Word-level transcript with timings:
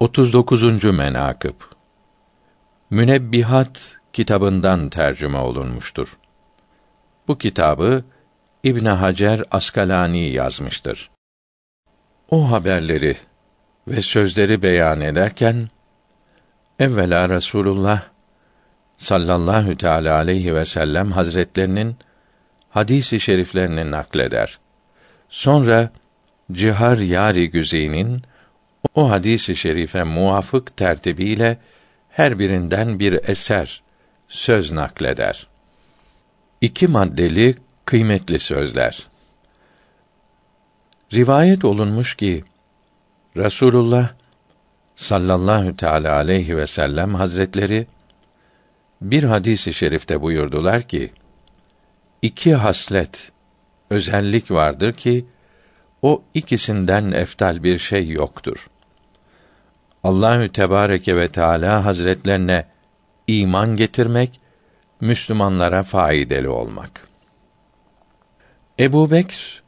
39. 0.00 0.84
menakıb 0.84 1.54
Münebbihat 2.90 3.98
kitabından 4.12 4.88
tercüme 4.88 5.38
olunmuştur. 5.38 6.18
Bu 7.28 7.38
kitabı 7.38 8.04
İbn 8.64 8.84
Hacer 8.84 9.42
Askalani 9.50 10.30
yazmıştır. 10.30 11.10
O 12.30 12.50
haberleri 12.50 13.16
ve 13.88 14.00
sözleri 14.00 14.62
beyan 14.62 15.00
ederken 15.00 15.68
evvela 16.78 17.28
Resulullah 17.28 18.02
sallallahu 18.96 19.76
teala 19.76 20.14
aleyhi 20.14 20.54
ve 20.54 20.64
sellem 20.64 21.12
hazretlerinin 21.12 21.96
hadisi 22.70 23.20
şeriflerini 23.20 23.90
nakleder. 23.90 24.58
Sonra 25.28 25.90
Cihar 26.52 26.98
Yari 26.98 27.50
Güzey'nin 27.50 28.22
o 28.94 29.10
hadisi 29.10 29.56
şerife 29.56 30.04
muvafık 30.04 30.76
tertibiyle 30.76 31.58
her 32.08 32.38
birinden 32.38 33.00
bir 33.00 33.28
eser, 33.28 33.82
söz 34.28 34.72
nakleder. 34.72 35.46
İki 36.60 36.88
maddeli 36.88 37.54
kıymetli 37.84 38.38
sözler. 38.38 39.06
Rivayet 41.12 41.64
olunmuş 41.64 42.14
ki 42.14 42.44
Rasulullah 43.36 44.08
sallallahu 44.96 45.76
teala 45.76 46.16
aleyhi 46.16 46.56
ve 46.56 46.66
sellem 46.66 47.14
hazretleri 47.14 47.86
bir 49.00 49.24
hadisi 49.24 49.74
şerifte 49.74 50.20
buyurdular 50.20 50.82
ki 50.82 51.12
iki 52.22 52.54
haslet 52.54 53.32
özellik 53.90 54.50
vardır 54.50 54.92
ki 54.92 55.26
o 56.02 56.22
ikisinden 56.34 57.12
eftal 57.12 57.62
bir 57.62 57.78
şey 57.78 58.08
yoktur. 58.08 58.66
Allahü 60.04 60.48
Tebareke 60.48 61.16
ve 61.16 61.28
Teala 61.28 61.84
Hazretlerine 61.84 62.66
iman 63.26 63.76
getirmek, 63.76 64.40
Müslümanlara 65.00 65.82
faydalı 65.82 66.52
olmak. 66.52 67.08
Ebu 68.78 69.10
Bekr 69.10 69.62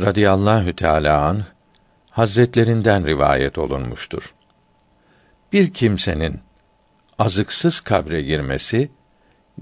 radıyallahu 0.00 0.76
teâlâ 0.76 1.22
an 1.22 1.42
hazretlerinden 2.10 3.06
rivayet 3.06 3.58
olunmuştur. 3.58 4.34
Bir 5.52 5.72
kimsenin 5.72 6.40
azıksız 7.18 7.80
kabre 7.80 8.22
girmesi, 8.22 8.90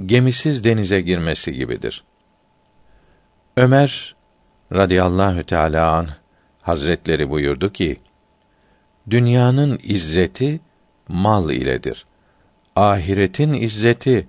gemisiz 0.06 0.64
denize 0.64 1.00
girmesi 1.00 1.52
gibidir. 1.52 2.04
Ömer 3.56 4.16
radıyallahu 4.72 5.44
teâlâ 5.44 5.92
an 5.92 6.08
hazretleri 6.62 7.30
buyurdu 7.30 7.72
ki, 7.72 8.00
Dünyanın 9.10 9.80
izzeti 9.82 10.60
mal 11.08 11.50
iledir. 11.50 12.06
Ahiretin 12.76 13.54
izzeti 13.54 14.28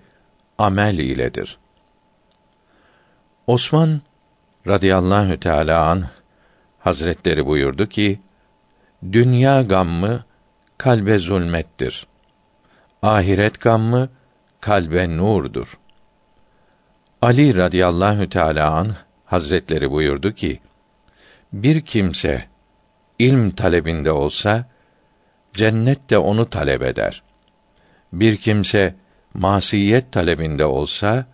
amel 0.58 0.98
iledir. 0.98 1.58
Osman 3.48 4.02
radıyallahu 4.68 5.40
teala 5.40 5.90
an 5.90 6.06
Hazretleri 6.80 7.46
buyurdu 7.46 7.90
ki: 7.90 8.20
Dünya 9.12 9.62
gammı 9.62 10.24
kalbe 10.78 11.18
zulmettir. 11.18 12.08
Ahiret 13.02 13.62
gammı 13.62 14.10
kalbe 14.62 15.18
nurdur. 15.18 15.80
Ali 17.22 17.58
radıyallahu 17.58 18.30
teala 18.30 18.72
an 18.72 18.96
Hazretleri 19.26 19.92
buyurdu 19.92 20.32
ki: 20.32 20.60
Bir 21.54 21.82
kimse 21.82 22.53
ilm 23.20 23.52
talebinde 23.52 24.12
olsa 24.12 24.66
cennet 25.54 26.10
de 26.10 26.18
onu 26.18 26.50
talep 26.50 26.82
eder. 26.82 27.24
Bir 28.14 28.38
kimse 28.38 28.96
masiyet 29.34 30.12
talebinde 30.12 30.66
olsa 30.66 31.26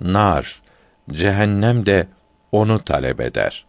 nar, 0.00 0.62
cehennem 1.10 1.86
de 1.86 2.06
onu 2.52 2.84
talep 2.84 3.20
eder. 3.20 3.64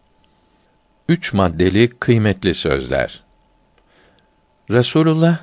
Üç 1.09 1.34
maddeli 1.34 1.90
kıymetli 1.90 2.53
sözler. 2.53 3.23
Resulullah 4.69 5.38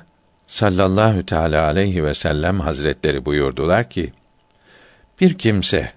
sallallahu 0.47 1.25
teala 1.25 1.65
aleyhi 1.65 2.03
ve 2.03 2.13
sellem 2.13 2.59
hazretleri 2.59 3.25
buyurdular 3.25 3.89
ki: 3.89 4.13
Bir 5.21 5.37
kimse 5.37 5.91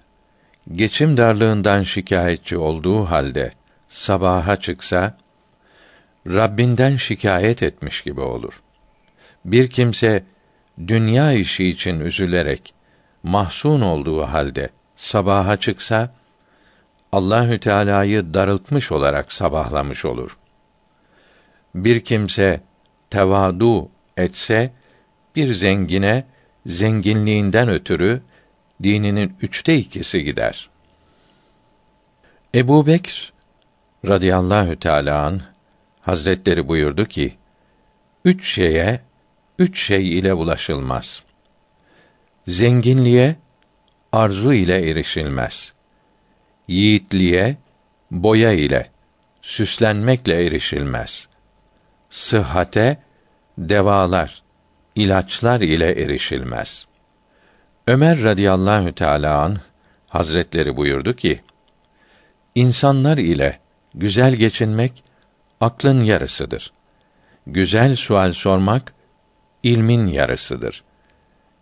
geçim 0.73 1.17
darlığından 1.17 1.83
şikayetçi 1.83 2.57
olduğu 2.57 3.05
halde 3.05 3.51
sabaha 3.89 4.55
çıksa 4.55 5.17
Rabbinden 6.29 6.95
şikayet 6.95 7.63
etmiş 7.63 8.01
gibi 8.01 8.21
olur. 8.21 8.61
Bir 9.45 9.69
kimse 9.69 10.23
dünya 10.87 11.33
işi 11.33 11.67
için 11.67 11.99
üzülerek 11.99 12.73
mahzun 13.23 13.81
olduğu 13.81 14.21
halde 14.21 14.69
sabaha 14.95 15.57
çıksa 15.57 16.13
Allahü 17.11 17.59
Teala'yı 17.59 18.33
darıltmış 18.33 18.91
olarak 18.91 19.33
sabahlamış 19.33 20.05
olur. 20.05 20.37
Bir 21.75 21.99
kimse 21.99 22.61
tevadu 23.09 23.89
etse 24.17 24.73
bir 25.35 25.53
zengine 25.53 26.25
zenginliğinden 26.65 27.69
ötürü 27.69 28.21
dininin 28.83 29.33
üçte 29.41 29.75
ikisi 29.75 30.23
gider. 30.23 30.69
Ebu 32.55 32.87
Bekr 32.87 33.33
radıyallahu 34.07 34.75
teâlâ 34.75 35.31
Hazretleri 36.09 36.67
buyurdu 36.67 37.05
ki, 37.05 37.33
üç 38.25 38.47
şeye, 38.47 39.01
üç 39.59 39.79
şey 39.79 40.19
ile 40.19 40.33
ulaşılmaz. 40.33 41.23
Zenginliğe, 42.47 43.35
arzu 44.11 44.53
ile 44.53 44.89
erişilmez. 44.89 45.73
Yiğitliğe, 46.67 47.57
boya 48.11 48.51
ile, 48.51 48.89
süslenmekle 49.41 50.45
erişilmez. 50.45 51.27
Sıhhate, 52.09 52.97
devalar, 53.57 54.43
ilaçlar 54.95 55.61
ile 55.61 56.03
erişilmez. 56.03 56.87
Ömer 57.87 58.23
radıyallahu 58.23 58.91
teâlâ 58.95 59.41
an 59.41 59.57
Hazretleri 60.07 60.77
buyurdu 60.77 61.15
ki, 61.15 61.41
insanlar 62.55 63.17
ile 63.17 63.59
güzel 63.95 64.33
geçinmek 64.33 65.08
aklın 65.61 66.03
yarısıdır. 66.03 66.71
Güzel 67.47 67.95
sual 67.95 68.33
sormak 68.33 68.93
ilmin 69.63 70.07
yarısıdır. 70.07 70.83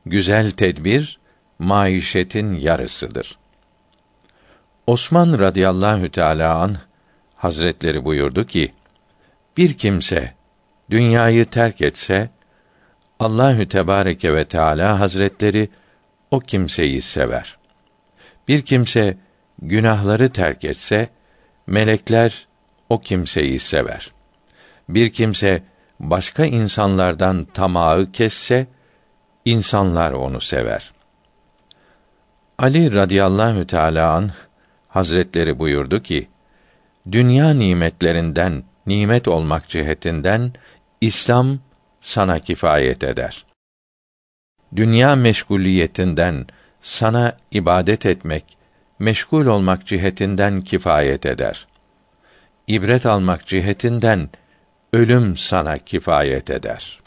Güzel 0.05 0.51
tedbir 0.51 1.19
maişetin 1.59 2.53
yarısıdır. 2.53 3.37
Osman 4.87 5.39
radıyallahu 5.39 6.11
teala 6.11 6.55
an 6.55 6.77
Hazretleri 7.35 8.05
buyurdu 8.05 8.45
ki: 8.45 8.73
Bir 9.57 9.73
kimse 9.73 10.33
dünyayı 10.89 11.45
terk 11.45 11.81
etse 11.81 12.29
Allahü 13.19 13.67
Tebareke 13.67 14.33
ve 14.33 14.45
Teala 14.45 14.99
Hazretleri 14.99 15.69
o 16.31 16.39
kimseyi 16.39 17.01
sever. 17.01 17.57
Bir 18.47 18.61
kimse 18.61 19.17
günahları 19.61 20.29
terk 20.29 20.65
etse 20.65 21.09
melekler 21.67 22.47
o 22.89 22.99
kimseyi 22.99 23.59
sever. 23.59 24.11
Bir 24.89 25.09
kimse 25.09 25.63
başka 25.99 26.45
insanlardan 26.45 27.45
tamağı 27.45 28.11
kesse 28.11 28.67
insanlar 29.45 30.11
onu 30.11 30.41
sever. 30.41 30.93
Ali 32.57 32.93
radıyallahu 32.93 33.67
teala 33.67 34.13
an 34.13 34.31
Hazretleri 34.87 35.59
buyurdu 35.59 36.03
ki: 36.03 36.27
Dünya 37.11 37.53
nimetlerinden 37.53 38.63
nimet 38.85 39.27
olmak 39.27 39.69
cihetinden 39.69 40.53
İslam 41.01 41.59
sana 42.01 42.39
kifayet 42.39 43.03
eder. 43.03 43.45
Dünya 44.75 45.15
meşguliyetinden 45.15 46.45
sana 46.81 47.37
ibadet 47.51 48.05
etmek, 48.05 48.57
meşgul 48.99 49.45
olmak 49.45 49.87
cihetinden 49.87 50.61
kifayet 50.61 51.25
eder 51.25 51.67
ibret 52.67 53.05
almak 53.05 53.47
cihetinden 53.47 54.29
ölüm 54.93 55.37
sana 55.37 55.77
kifayet 55.77 56.49
eder. 56.49 56.99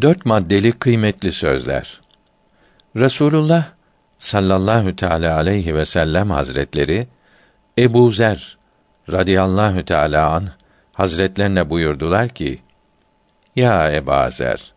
Dört 0.00 0.26
maddeli 0.26 0.72
kıymetli 0.72 1.32
sözler. 1.32 2.00
Resulullah 2.96 3.64
sallallahu 4.18 4.96
teala 4.96 5.36
aleyhi 5.36 5.74
ve 5.74 5.84
sellem 5.84 6.30
hazretleri 6.30 7.08
Ebu 7.78 8.10
Zer 8.12 8.58
radıyallahu 9.12 9.84
teala 9.84 10.30
an 10.30 10.48
hazretlerine 10.92 11.70
buyurdular 11.70 12.28
ki: 12.28 12.60
Ya 13.56 13.92
Ebu 13.92 14.30
Zer, 14.30 14.72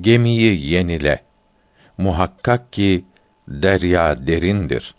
gemiyi 0.00 0.72
yenile. 0.72 1.22
Muhakkak 1.98 2.72
ki 2.72 3.04
derya 3.48 4.26
derindir. 4.26 4.94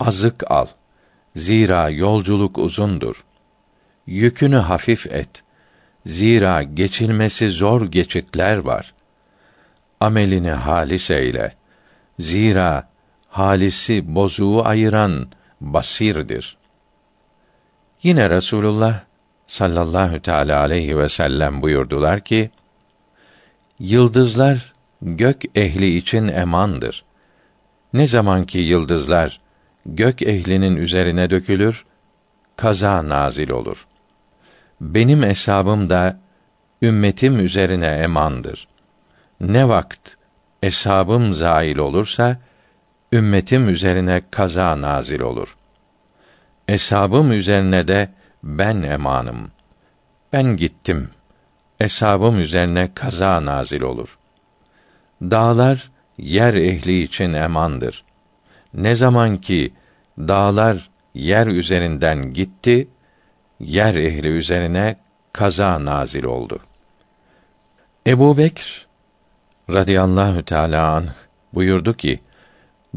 Azık 0.00 0.50
al. 0.50 0.66
Zira 1.38 1.88
yolculuk 1.88 2.58
uzundur. 2.58 3.24
Yükünü 4.06 4.56
hafif 4.56 5.06
et. 5.06 5.42
Zira 6.06 6.62
geçilmesi 6.62 7.50
zor 7.50 7.86
geçitler 7.86 8.56
var. 8.56 8.94
Amelini 10.00 10.50
halis 10.50 11.10
eyle. 11.10 11.52
Zira 12.18 12.88
halisi 13.28 14.14
bozuğu 14.14 14.64
ayıran 14.64 15.28
basirdir. 15.60 16.56
Yine 18.02 18.30
Resulullah 18.30 19.00
sallallahu 19.46 20.22
teala 20.22 20.60
aleyhi 20.60 20.98
ve 20.98 21.08
sellem 21.08 21.62
buyurdular 21.62 22.20
ki: 22.20 22.50
Yıldızlar 23.78 24.74
gök 25.02 25.42
ehli 25.54 25.96
için 25.96 26.28
emandır. 26.28 27.04
Ne 27.92 28.06
zaman 28.06 28.44
ki 28.44 28.58
yıldızlar 28.58 29.40
gök 29.96 30.22
ehlinin 30.22 30.76
üzerine 30.76 31.30
dökülür, 31.30 31.84
kaza 32.56 33.08
nazil 33.08 33.50
olur. 33.50 33.86
Benim 34.80 35.22
hesabım 35.22 35.90
da 35.90 36.20
ümmetim 36.82 37.38
üzerine 37.38 37.86
emandır. 37.86 38.68
Ne 39.40 39.68
vakt 39.68 40.10
hesabım 40.60 41.32
zail 41.32 41.76
olursa 41.76 42.36
ümmetim 43.12 43.68
üzerine 43.68 44.22
kaza 44.30 44.80
nazil 44.80 45.20
olur. 45.20 45.56
Hesabım 46.66 47.32
üzerine 47.32 47.88
de 47.88 48.08
ben 48.42 48.82
emanım. 48.82 49.50
Ben 50.32 50.56
gittim. 50.56 51.10
Hesabım 51.78 52.40
üzerine 52.40 52.90
kaza 52.94 53.44
nazil 53.44 53.82
olur. 53.82 54.18
Dağlar 55.22 55.90
yer 56.18 56.54
ehli 56.54 57.02
için 57.02 57.32
emandır. 57.32 58.04
Ne 58.74 58.94
zaman 58.94 59.36
ki 59.36 59.72
dağlar 60.18 60.90
yer 61.14 61.46
üzerinden 61.46 62.32
gitti, 62.32 62.88
yer 63.60 63.94
ehli 63.94 64.28
üzerine 64.28 64.96
kaza 65.32 65.84
nazil 65.84 66.24
oldu. 66.24 66.58
Ebu 68.06 68.38
Bekr 68.38 68.86
radıyallahu 69.70 70.42
teâlâ 70.42 70.94
anh 70.94 71.08
buyurdu 71.54 71.96
ki, 71.96 72.20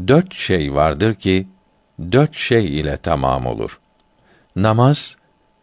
dört 0.08 0.34
şey 0.34 0.76
vardır 0.76 1.16
ki, 1.16 1.48
dört 2.12 2.36
şey 2.36 2.80
ile 2.80 2.98
tamam 2.98 3.46
olur. 3.46 3.80
Namaz, 4.56 5.16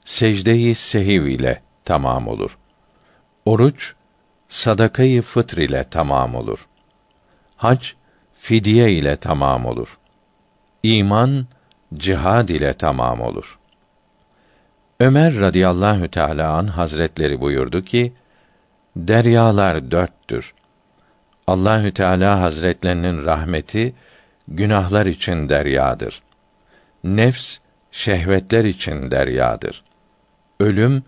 secdeyi 0.05 0.75
sehiv 0.75 1.25
ile 1.25 1.62
tamam 1.84 2.28
olur. 2.28 2.58
Oruç, 3.44 3.94
sadakayı 4.49 5.22
fıtr 5.22 5.58
ile 5.58 5.84
tamam 5.90 6.34
olur. 6.34 6.66
Hac, 7.56 7.87
fidye 8.38 8.93
ile 8.93 9.16
tamam 9.16 9.66
olur. 9.66 9.97
İman, 10.88 11.46
cihad 11.94 12.49
ile 12.49 12.73
tamam 12.73 13.20
olur. 13.20 13.58
Ömer 15.00 15.40
radıyallahu 15.40 16.08
teâlâ 16.08 16.52
an 16.52 16.67
hazretleri 16.67 17.40
buyurdu 17.40 17.85
ki, 17.85 18.12
deryalar 18.96 19.90
dörttür. 19.90 20.55
Allahü 21.46 21.94
Teala 21.94 22.40
Hazretlerinin 22.40 23.25
rahmeti 23.25 23.94
günahlar 24.49 25.06
için 25.06 25.49
deryadır. 25.49 26.23
Nefs 27.05 27.58
şehvetler 27.91 28.64
için 28.64 29.11
deryadır. 29.11 29.84
Ölüm 30.61 31.02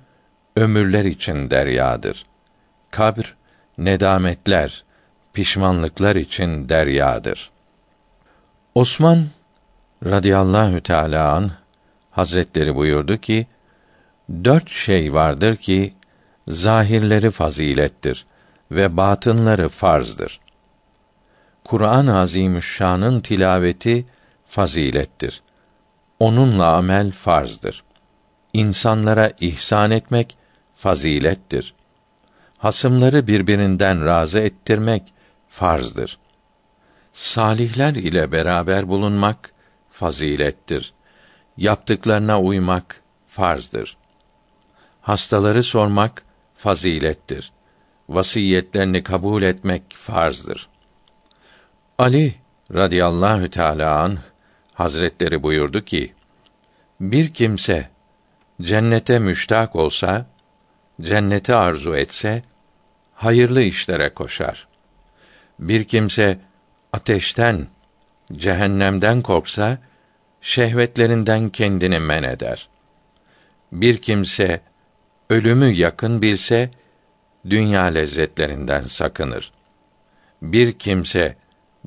ömürler 0.56 1.04
için 1.04 1.50
deryadır. 1.50 2.26
Kabr 2.90 3.36
nedametler, 3.78 4.84
pişmanlıklar 5.32 6.16
için 6.16 6.68
deryadır. 6.68 7.50
Osman 8.74 9.26
radıyallahu 10.04 10.80
teâlâ 10.80 11.32
an 11.32 11.50
Hazretleri 12.10 12.74
buyurdu 12.74 13.16
ki, 13.16 13.46
dört 14.44 14.70
şey 14.70 15.12
vardır 15.12 15.56
ki, 15.56 15.94
zahirleri 16.48 17.30
fazilettir 17.30 18.26
ve 18.70 18.96
batınları 18.96 19.68
farzdır. 19.68 20.40
Kur'an-ı 21.64 22.18
Azimüşşan'ın 22.18 23.20
tilaveti 23.20 24.06
fazilettir. 24.46 25.42
Onunla 26.20 26.66
amel 26.66 27.12
farzdır. 27.12 27.84
İnsanlara 28.52 29.32
ihsan 29.40 29.90
etmek 29.90 30.36
fazilettir. 30.74 31.74
Hasımları 32.58 33.26
birbirinden 33.26 34.06
razı 34.06 34.38
ettirmek 34.38 35.12
farzdır. 35.48 36.18
Salihler 37.12 37.94
ile 37.94 38.32
beraber 38.32 38.88
bulunmak 38.88 39.52
fazilettir. 40.00 40.92
Yaptıklarına 41.56 42.40
uymak 42.40 43.00
farzdır. 43.28 43.96
Hastaları 45.00 45.62
sormak 45.62 46.22
fazilettir. 46.56 47.52
Vasiyetlerini 48.08 49.02
kabul 49.02 49.42
etmek 49.42 49.82
farzdır. 49.94 50.68
Ali 51.98 52.34
radıyallahu 52.74 53.50
teâlâ 53.50 54.00
anh, 54.00 54.18
Hazretleri 54.74 55.42
buyurdu 55.42 55.84
ki, 55.84 56.14
bir 57.00 57.34
kimse 57.34 57.88
cennete 58.62 59.18
müştak 59.18 59.76
olsa, 59.76 60.26
cenneti 61.00 61.54
arzu 61.54 61.96
etse, 61.96 62.42
hayırlı 63.14 63.62
işlere 63.62 64.14
koşar. 64.14 64.68
Bir 65.58 65.84
kimse 65.84 66.38
ateşten, 66.92 67.66
cehennemden 68.32 69.22
korksa, 69.22 69.78
şehvetlerinden 70.40 71.48
kendini 71.48 71.98
men 71.98 72.22
eder. 72.22 72.68
Bir 73.72 73.98
kimse 73.98 74.60
ölümü 75.30 75.66
yakın 75.66 76.22
bilse, 76.22 76.70
dünya 77.50 77.84
lezzetlerinden 77.84 78.80
sakınır. 78.80 79.52
Bir 80.42 80.72
kimse 80.72 81.36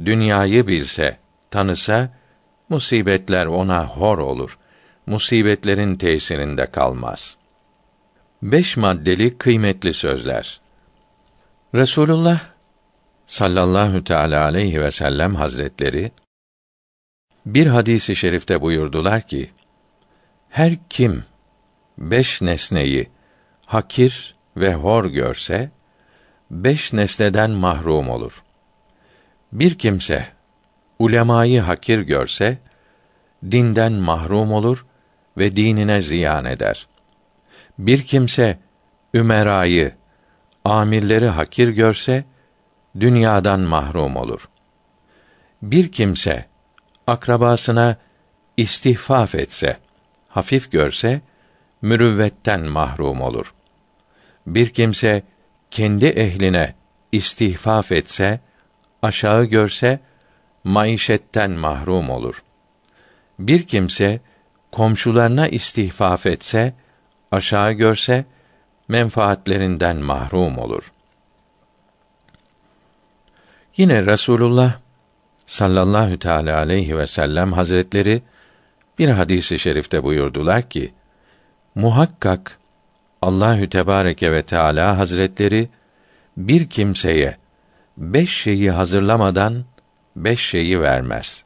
dünyayı 0.05 0.67
bilse, 0.67 1.17
tanısa, 1.51 2.09
musibetler 2.69 3.45
ona 3.45 3.87
hor 3.87 4.17
olur. 4.17 4.57
Musibetlerin 5.05 5.95
tesirinde 5.95 6.65
kalmaz. 6.65 7.37
Beş 8.41 8.77
maddeli 8.77 9.37
kıymetli 9.37 9.93
sözler. 9.93 10.61
Resulullah 11.75 12.39
sallallahu 13.25 14.03
teala 14.03 14.43
aleyhi 14.43 14.81
ve 14.81 14.91
sellem 14.91 15.35
hazretleri 15.35 16.11
bir 17.45 17.67
hadisi 17.67 18.15
şerifte 18.15 18.61
buyurdular 18.61 19.21
ki 19.21 19.49
her 20.49 20.73
kim 20.89 21.25
beş 21.97 22.41
nesneyi 22.41 23.09
hakir 23.65 24.35
ve 24.57 24.73
hor 24.73 25.05
görse 25.05 25.71
beş 26.51 26.93
nesneden 26.93 27.51
mahrum 27.51 28.09
olur. 28.09 28.43
Bir 29.51 29.77
kimse 29.77 30.27
ulemayı 30.99 31.61
hakir 31.61 31.99
görse 31.99 32.57
dinden 33.51 33.93
mahrum 33.93 34.51
olur 34.51 34.85
ve 35.37 35.55
dinine 35.55 36.01
ziyan 36.01 36.45
eder. 36.45 36.87
Bir 37.79 38.01
kimse 38.01 38.59
ümerayı, 39.13 39.91
amirleri 40.65 41.27
hakir 41.27 41.69
görse 41.69 42.25
dünyadan 42.99 43.59
mahrum 43.59 44.15
olur. 44.15 44.49
Bir 45.61 45.91
kimse 45.91 46.52
akrabasına 47.07 47.97
istihfaf 48.57 49.35
etse, 49.35 49.77
hafif 50.29 50.71
görse 50.71 51.21
mürüvvetten 51.81 52.61
mahrum 52.61 53.21
olur. 53.21 53.53
Bir 54.47 54.69
kimse 54.69 55.23
kendi 55.71 56.05
ehline 56.05 56.75
istihfaf 57.11 57.91
etse, 57.91 58.39
aşağı 59.01 59.45
görse 59.45 59.99
maişetten 60.63 61.51
mahrum 61.51 62.09
olur. 62.09 62.43
Bir 63.39 63.63
kimse 63.63 64.21
komşularına 64.71 65.47
istihfaf 65.47 66.25
etse, 66.25 66.73
aşağı 67.31 67.71
görse 67.71 68.25
menfaatlerinden 68.87 69.97
mahrum 69.97 70.57
olur. 70.57 70.91
Yine 73.77 74.05
Resulullah 74.05 74.82
sallallahu 75.53 76.19
teala 76.19 76.57
aleyhi 76.57 76.97
ve 76.97 77.07
sellem 77.07 77.53
hazretleri 77.53 78.21
bir 78.99 79.09
hadisi 79.09 79.59
şerifte 79.59 80.03
buyurdular 80.03 80.69
ki 80.69 80.93
muhakkak 81.75 82.59
Allahü 83.21 83.69
Tebareke 83.69 84.31
ve 84.31 84.43
Teala 84.43 84.97
Hazretleri 84.97 85.69
bir 86.37 86.69
kimseye 86.69 87.37
beş 87.97 88.37
şeyi 88.37 88.71
hazırlamadan 88.71 89.65
beş 90.15 90.39
şeyi 90.39 90.81
vermez. 90.81 91.45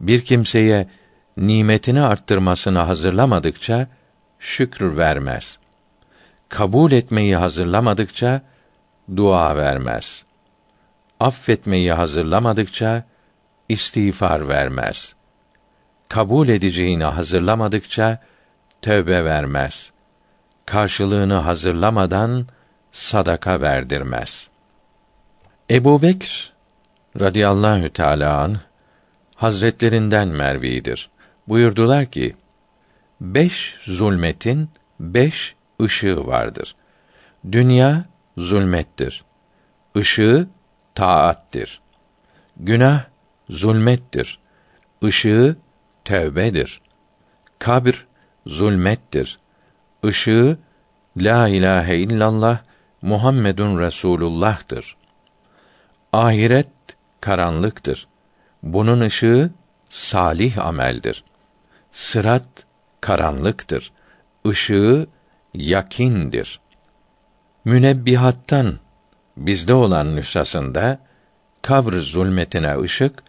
Bir 0.00 0.20
kimseye 0.20 0.88
nimetini 1.36 2.02
arttırmasını 2.02 2.78
hazırlamadıkça 2.78 3.86
şükür 4.38 4.96
vermez. 4.96 5.58
Kabul 6.48 6.92
etmeyi 6.92 7.36
hazırlamadıkça 7.36 8.42
dua 9.16 9.56
vermez. 9.56 10.24
Affetmeyi 11.20 11.92
hazırlamadıkça 11.92 13.09
istiğfar 13.70 14.48
vermez. 14.48 15.14
Kabul 16.08 16.48
edeceğini 16.48 17.04
hazırlamadıkça 17.04 18.18
tövbe 18.82 19.24
vermez. 19.24 19.92
karşılığını 20.66 21.34
hazırlamadan 21.34 22.46
sadaka 22.92 23.60
verdirmez. 23.60 24.48
Ebu 25.70 26.02
Bekr 26.02 26.52
radıyallahu 27.20 27.88
teâlâ 27.88 28.38
anh, 28.38 28.58
hazretlerinden 29.34 30.28
mervidir. 30.28 31.10
Buyurdular 31.48 32.06
ki, 32.06 32.36
beş 33.20 33.76
zulmetin 33.82 34.70
beş 35.00 35.54
ışığı 35.82 36.26
vardır. 36.26 36.74
Dünya 37.52 38.04
zulmettir. 38.36 39.24
Işığı 39.94 40.48
taattir. 40.94 41.80
Günah 42.56 43.04
zulmettir. 43.50 44.38
Işığı 45.02 45.56
tevbedir. 46.04 46.80
Kabr 47.58 48.06
zulmettir. 48.46 49.38
Işığı 50.04 50.58
la 51.16 51.48
ilahe 51.48 51.96
illallah 51.96 52.58
Muhammedun 53.02 53.80
Resulullah'tır. 53.80 54.96
Ahiret 56.12 56.68
karanlıktır. 57.20 58.08
Bunun 58.62 59.00
ışığı 59.00 59.50
salih 59.90 60.66
ameldir. 60.66 61.24
Sırat 61.92 62.48
karanlıktır. 63.00 63.92
Işığı 64.44 65.06
yakindir. 65.54 66.60
Münebbihattan 67.64 68.78
bizde 69.36 69.74
olan 69.74 70.16
nüshasında 70.16 70.98
kabr 71.62 71.92
zulmetine 71.92 72.80
ışık 72.80 73.22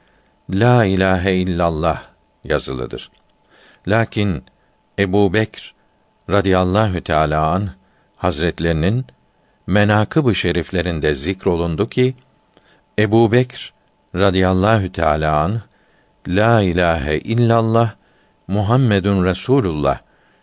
la 0.51 0.85
ilahe 0.85 1.33
illallah 1.33 2.03
yazılıdır. 2.43 3.11
Lakin 3.87 4.43
Ebu 4.99 5.33
Bekr 5.33 5.73
radıyallahu 6.29 7.01
teâlâ 7.01 7.51
an 7.51 7.69
hazretlerinin 8.15 9.05
menakıb-ı 9.67 10.35
şeriflerinde 10.35 11.15
zikrolundu 11.15 11.89
ki 11.89 12.13
Ebu 12.99 13.31
Bekr 13.31 13.73
radıyallahu 14.15 14.91
teâlâ 14.91 15.41
an 15.41 15.61
la 16.27 16.61
ilahe 16.61 17.17
illallah 17.17 17.95
Muhammedun 18.47 19.25
Resulullah 19.25 19.99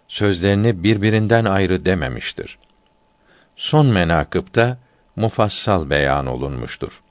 sözlerini 0.08 0.84
birbirinden 0.84 1.44
ayrı 1.44 1.84
dememiştir. 1.84 2.58
Son 3.56 3.86
menakıpta 3.86 4.78
mufassal 5.16 5.90
beyan 5.90 6.26
olunmuştur. 6.26 7.02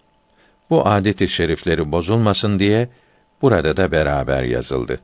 Bu 0.70 0.88
adet-i 0.88 1.28
şerifleri 1.28 1.92
bozulmasın 1.92 2.60
diye 2.60 2.90
burada 3.42 3.78
da 3.78 3.92
beraber 3.92 4.44
yazıldı. 4.44 5.00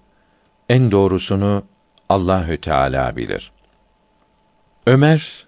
En 0.70 0.92
doğrusunu 0.92 1.64
Allahü 2.10 2.62
Teala 2.62 3.16
bilir. 3.16 3.52
Ömer 4.88 5.48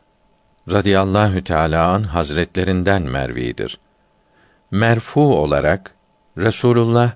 radıyallahu 0.71 1.43
teala 1.43 1.87
an 1.87 2.03
hazretlerinden 2.03 3.01
mervidir. 3.01 3.79
Merfu 4.71 5.41
olarak 5.41 5.95
Resulullah 6.37 7.11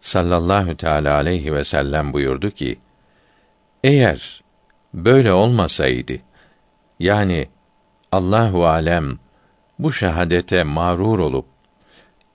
sallallahu 0.00 0.76
teala 0.76 1.14
aleyhi 1.14 1.54
ve 1.54 1.64
sellem 1.64 2.12
buyurdu 2.12 2.50
ki: 2.50 2.78
Eğer 3.84 4.42
böyle 4.94 5.32
olmasaydı 5.32 6.12
yani 6.98 7.48
Allahu 8.12 8.66
alem 8.66 9.18
bu 9.78 9.92
şehadete 9.92 10.62
mağrur 10.62 11.18
olup 11.18 11.46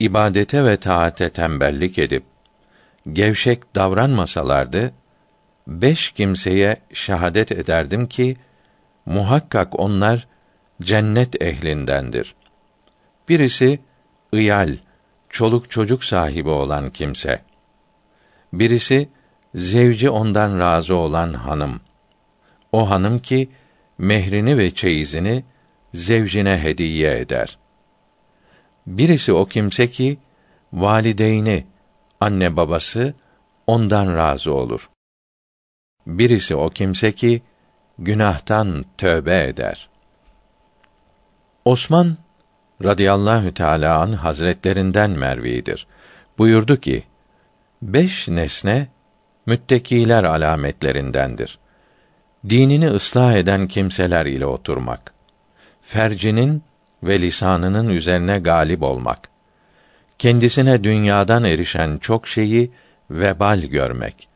ibadete 0.00 0.64
ve 0.64 0.76
taate 0.76 1.30
tembellik 1.30 1.98
edip 1.98 2.22
gevşek 3.12 3.74
davranmasalardı 3.74 4.92
beş 5.66 6.10
kimseye 6.10 6.76
şehadet 6.92 7.52
ederdim 7.52 8.06
ki 8.06 8.36
muhakkak 9.06 9.80
onlar 9.80 10.28
cennet 10.82 11.42
ehlindendir. 11.42 12.34
Birisi 13.28 13.80
ıyal, 14.34 14.76
çoluk 15.28 15.70
çocuk 15.70 16.04
sahibi 16.04 16.48
olan 16.48 16.90
kimse. 16.90 17.42
Birisi 18.52 19.08
zevci 19.54 20.10
ondan 20.10 20.58
razı 20.58 20.94
olan 20.94 21.32
hanım. 21.32 21.80
O 22.72 22.90
hanım 22.90 23.18
ki 23.18 23.50
mehrini 23.98 24.58
ve 24.58 24.70
çeyizini 24.70 25.44
zevcine 25.94 26.58
hediye 26.62 27.18
eder. 27.18 27.58
Birisi 28.88 29.32
o 29.32 29.44
kimse 29.44 29.90
ki 29.90 30.18
valideyni, 30.72 31.66
anne 32.20 32.56
babası 32.56 33.14
ondan 33.66 34.16
razı 34.16 34.54
olur. 34.54 34.90
Birisi 36.06 36.56
o 36.56 36.70
kimse 36.70 37.12
ki 37.12 37.42
günahtan 37.98 38.84
tövbe 38.98 39.44
eder. 39.44 39.88
Osman 41.64 42.16
radıyallahu 42.84 43.54
teâlâ 43.54 44.00
an 44.00 44.12
hazretlerinden 44.12 45.10
mervidir. 45.10 45.86
Buyurdu 46.38 46.80
ki, 46.80 47.02
beş 47.82 48.28
nesne 48.28 48.88
müttekiler 49.46 50.24
alametlerindendir. 50.24 51.58
Dinini 52.48 52.90
ıslah 52.90 53.34
eden 53.34 53.68
kimseler 53.68 54.26
ile 54.26 54.46
oturmak, 54.46 55.14
fercinin 55.82 56.62
ve 57.02 57.20
lisanının 57.20 57.88
üzerine 57.88 58.38
galip 58.38 58.82
olmak, 58.82 59.28
kendisine 60.18 60.84
dünyadan 60.84 61.44
erişen 61.44 61.98
çok 61.98 62.28
şeyi 62.28 62.70
vebal 63.10 63.60
görmek, 63.60 64.28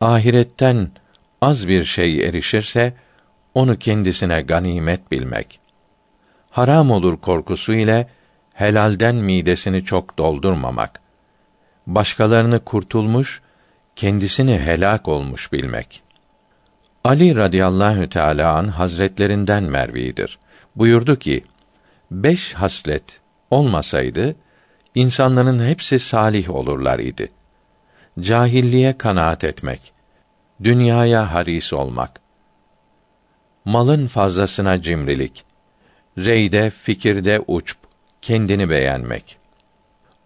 ahiretten 0.00 0.90
az 1.42 1.68
bir 1.68 1.84
şey 1.84 2.20
erişirse 2.20 2.94
onu 3.54 3.78
kendisine 3.78 4.42
ganimet 4.42 5.10
bilmek. 5.10 5.60
Haram 6.50 6.90
olur 6.90 7.16
korkusu 7.16 7.74
ile 7.74 8.08
helalden 8.54 9.14
midesini 9.14 9.84
çok 9.84 10.18
doldurmamak. 10.18 11.00
Başkalarını 11.86 12.60
kurtulmuş, 12.60 13.42
kendisini 13.96 14.58
helak 14.58 15.08
olmuş 15.08 15.52
bilmek. 15.52 16.02
Ali 17.04 17.36
radıyallahu 17.36 18.08
teâlâ 18.08 18.56
an 18.56 18.68
hazretlerinden 18.68 19.62
mervidir. 19.62 20.38
Buyurdu 20.76 21.18
ki, 21.18 21.44
beş 22.10 22.54
haslet 22.54 23.20
olmasaydı, 23.50 24.36
insanların 24.94 25.64
hepsi 25.64 25.98
salih 25.98 26.50
olurlar 26.50 26.98
idi. 26.98 27.32
Cahilliğe 28.20 28.98
kanaat 28.98 29.44
etmek, 29.44 29.92
dünyaya 30.62 31.34
haris 31.34 31.72
olmak, 31.72 32.20
malın 33.64 34.06
fazlasına 34.06 34.82
cimrilik, 34.82 35.44
reyde, 36.18 36.70
fikirde 36.70 37.40
uçp, 37.46 37.78
kendini 38.22 38.70
beğenmek. 38.70 39.38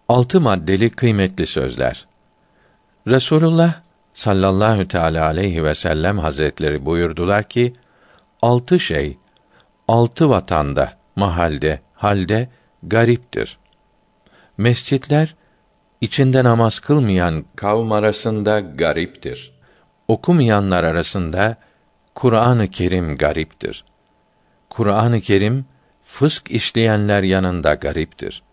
Altı 0.07 0.41
maddeli 0.41 0.89
kıymetli 0.89 1.45
sözler. 1.45 2.07
Resulullah 3.07 3.81
sallallahu 4.13 4.87
teala 4.87 5.25
aleyhi 5.25 5.63
ve 5.63 5.75
sellem 5.75 6.19
hazretleri 6.19 6.85
buyurdular 6.85 7.49
ki, 7.49 7.73
altı 8.41 8.79
şey, 8.79 9.17
altı 9.87 10.29
vatanda, 10.29 11.00
mahalde, 11.23 11.73
halde 11.93 12.39
gariptir. 12.83 13.57
Mescitler, 14.57 15.35
içinde 16.01 16.43
namaz 16.43 16.79
kılmayan 16.79 17.45
kavm 17.55 17.91
arasında 17.91 18.59
gariptir 18.59 19.61
okumayanlar 20.11 20.83
arasında 20.83 21.57
Kur'an-ı 22.15 22.67
Kerim 22.67 23.17
gariptir. 23.17 23.85
Kur'an-ı 24.69 25.21
Kerim 25.21 25.65
fısk 26.05 26.51
işleyenler 26.51 27.23
yanında 27.23 27.73
gariptir. 27.73 28.43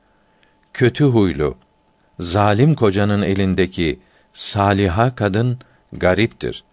Kötü 0.73 1.05
huylu, 1.05 1.57
zalim 2.21 2.75
kocanın 2.75 3.23
elindeki 3.23 3.99
saliha 4.33 5.15
kadın 5.15 5.59
gariptir. 5.93 6.65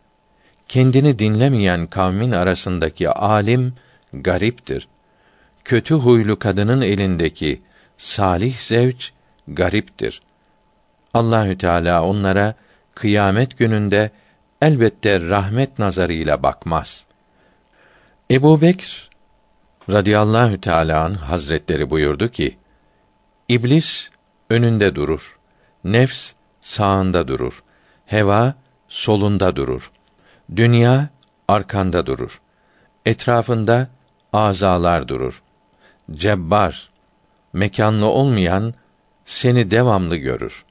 Kendini 0.67 1.19
dinlemeyen 1.19 1.87
kavmin 1.87 2.31
arasındaki 2.31 3.09
alim 3.09 3.73
gariptir. 4.13 4.87
Kötü 5.65 5.95
huylu 5.95 6.39
kadının 6.39 6.81
elindeki 6.81 7.61
salih 7.97 8.57
zevç 8.57 9.13
gariptir. 9.47 10.21
Allahü 11.13 11.57
Teala 11.57 12.03
onlara 12.03 12.55
kıyamet 12.95 13.57
gününde 13.57 14.11
elbette 14.61 15.19
rahmet 15.19 15.79
nazarıyla 15.79 16.43
bakmaz. 16.43 17.05
Ebu 18.31 18.61
Bekr 18.61 19.09
radıyallahu 19.89 20.61
teâlâ 20.61 21.29
hazretleri 21.29 21.89
buyurdu 21.89 22.31
ki, 22.31 22.57
İblis 23.49 24.09
önünde 24.49 24.95
durur, 24.95 25.37
nefs 25.83 26.33
sağında 26.61 27.27
durur, 27.27 27.63
heva 28.05 28.53
solunda 28.87 29.55
durur, 29.55 29.91
dünya 30.55 31.09
arkanda 31.47 32.05
durur, 32.05 32.41
etrafında 33.05 33.89
azalar 34.33 35.07
durur. 35.07 35.44
Cebbar, 36.11 36.89
mekanlı 37.53 38.05
olmayan 38.05 38.73
seni 39.25 39.71
devamlı 39.71 40.15
görür. 40.15 40.65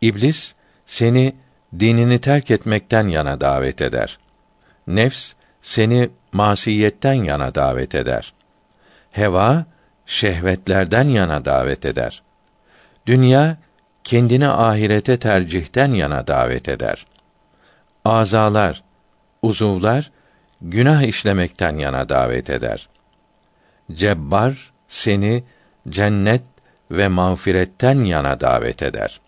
İblis 0.00 0.54
seni 0.86 1.34
dinini 1.78 2.18
terk 2.20 2.50
etmekten 2.50 3.08
yana 3.08 3.40
davet 3.40 3.80
eder. 3.82 4.18
Nefs 4.86 5.32
seni 5.62 6.10
masiyetten 6.32 7.14
yana 7.14 7.54
davet 7.54 7.94
eder. 7.94 8.32
Heva 9.10 9.64
şehvetlerden 10.06 11.08
yana 11.08 11.44
davet 11.44 11.86
eder. 11.86 12.22
Dünya 13.06 13.56
kendini 14.04 14.48
ahirete 14.48 15.18
tercihten 15.18 15.92
yana 15.92 16.26
davet 16.26 16.68
eder. 16.68 17.06
Azalar, 18.04 18.82
uzuvlar 19.42 20.10
günah 20.62 21.02
işlemekten 21.02 21.78
yana 21.78 22.08
davet 22.08 22.50
eder. 22.50 22.88
Cebbar 23.96 24.72
seni 24.88 25.44
cennet 25.88 26.42
ve 26.90 27.08
mağfiretten 27.08 28.04
yana 28.04 28.40
davet 28.40 28.82
eder. 28.82 29.20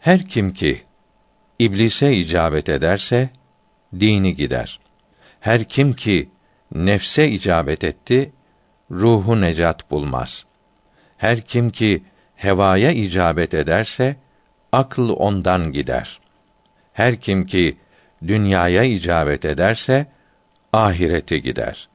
Her 0.00 0.28
kim 0.28 0.52
ki 0.52 0.82
iblise 1.58 2.16
icabet 2.16 2.68
ederse 2.68 3.30
dini 4.00 4.34
gider. 4.34 4.80
Her 5.40 5.64
kim 5.64 5.92
ki 5.92 6.28
nefse 6.74 7.28
icabet 7.28 7.84
etti 7.84 8.32
ruhu 8.90 9.40
necat 9.40 9.90
bulmaz. 9.90 10.46
Her 11.16 11.40
kim 11.40 11.70
ki 11.70 12.02
hevaya 12.36 12.92
icabet 12.92 13.54
ederse 13.54 14.16
akıl 14.72 15.08
ondan 15.08 15.72
gider. 15.72 16.20
Her 16.92 17.20
kim 17.20 17.46
ki 17.46 17.76
dünyaya 18.26 18.82
icabet 18.82 19.44
ederse 19.44 20.06
ahirete 20.72 21.38
gider. 21.38 21.88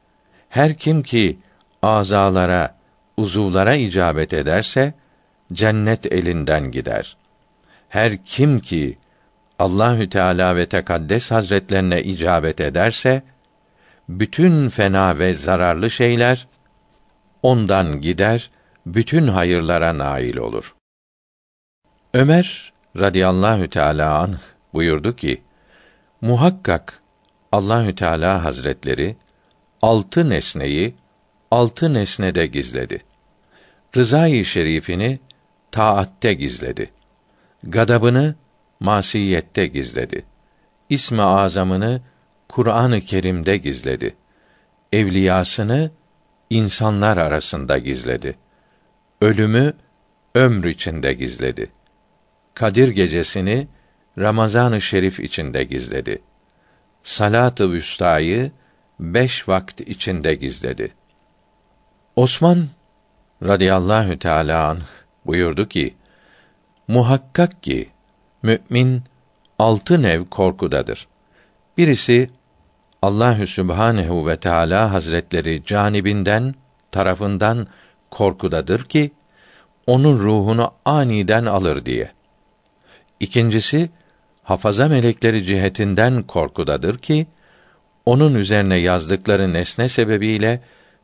Her 0.50 0.74
kim 0.74 1.04
ki 1.04 1.39
azalara, 1.82 2.75
uzuvlara 3.18 3.75
icabet 3.75 4.34
ederse 4.34 4.94
cennet 5.54 6.12
elinden 6.12 6.72
gider. 6.72 7.18
Her 7.89 8.25
kim 8.25 8.60
ki 8.60 8.98
Allahü 9.60 10.10
Teala 10.10 10.56
ve 10.56 10.66
Tekaddes 10.66 11.32
Hazretlerine 11.32 12.04
icabet 12.04 12.62
ederse 12.62 13.22
bütün 14.10 14.70
fena 14.70 15.20
ve 15.20 15.34
zararlı 15.34 15.89
şeyler 15.89 16.48
ondan 17.44 18.01
gider, 18.01 18.51
bütün 18.86 19.27
hayırlara 19.27 19.98
nail 19.98 20.38
olur. 20.38 20.75
Ömer 22.13 22.74
radıyallahu 23.00 23.70
teala 23.70 24.20
anh 24.20 24.38
buyurdu 24.74 25.16
ki: 25.16 25.42
Muhakkak 26.22 27.01
Allahü 27.51 27.96
Teala 27.96 28.44
Hazretleri 28.44 29.16
altı 29.82 30.30
nesneyi 30.30 30.96
altı 31.52 31.94
nesnede 31.94 32.46
gizledi. 32.46 33.04
Rızayı 33.98 34.46
şerifini 34.46 35.20
taatte 35.72 36.34
gizledi. 36.34 36.92
Gadabını 37.64 38.36
masiyette 38.80 39.68
gizledi. 39.68 40.26
İsmi 40.90 41.22
azamını 41.22 42.02
Kur'an-ı 42.50 43.02
Kerim'de 43.02 43.58
gizledi. 43.58 44.16
Evliyasını 44.94 45.92
insanlar 46.50 47.18
arasında 47.18 47.78
gizledi. 47.78 48.36
Ölümü 49.22 49.74
ömr 50.36 50.66
içinde 50.66 51.14
gizledi. 51.14 51.70
Kadir 52.54 52.88
gecesini 52.88 53.68
Ramazan-ı 54.18 54.82
Şerif 54.82 55.20
içinde 55.20 55.64
gizledi. 55.64 56.22
Salat-ı 57.04 57.72
Vüsta'yı 57.72 58.52
beş 59.00 59.50
vakit 59.50 59.82
içinde 59.82 60.36
gizledi. 60.36 60.94
Osman 62.16 62.68
radıyallahu 63.44 64.20
teâlâ 64.20 64.68
anh 64.68 64.82
buyurdu 65.25 65.68
ki, 65.68 65.94
Muhakkak 66.88 67.63
ki, 67.63 67.89
mü'min 68.44 69.01
altı 69.60 70.01
nev 70.01 70.25
korkudadır. 70.25 71.08
Birisi, 71.77 72.30
Allahü 73.01 73.48
Sübhanehu 73.48 74.27
ve 74.27 74.38
Teala 74.38 74.94
Hazretleri 74.94 75.63
canibinden, 75.66 76.56
tarafından 76.92 77.68
korkudadır 78.12 78.84
ki, 78.84 79.12
onun 79.88 80.20
ruhunu 80.20 80.72
aniden 80.86 81.45
alır 81.45 81.86
diye. 81.86 82.12
İkincisi, 83.19 83.89
hafaza 84.43 84.88
melekleri 84.88 85.43
cihetinden 85.43 86.24
korkudadır 86.24 86.98
ki, 86.98 87.28
onun 88.08 88.36
üzerine 88.36 88.76
yazdıkları 88.76 89.54
nesne 89.54 89.89
sebebiyle 89.89 90.62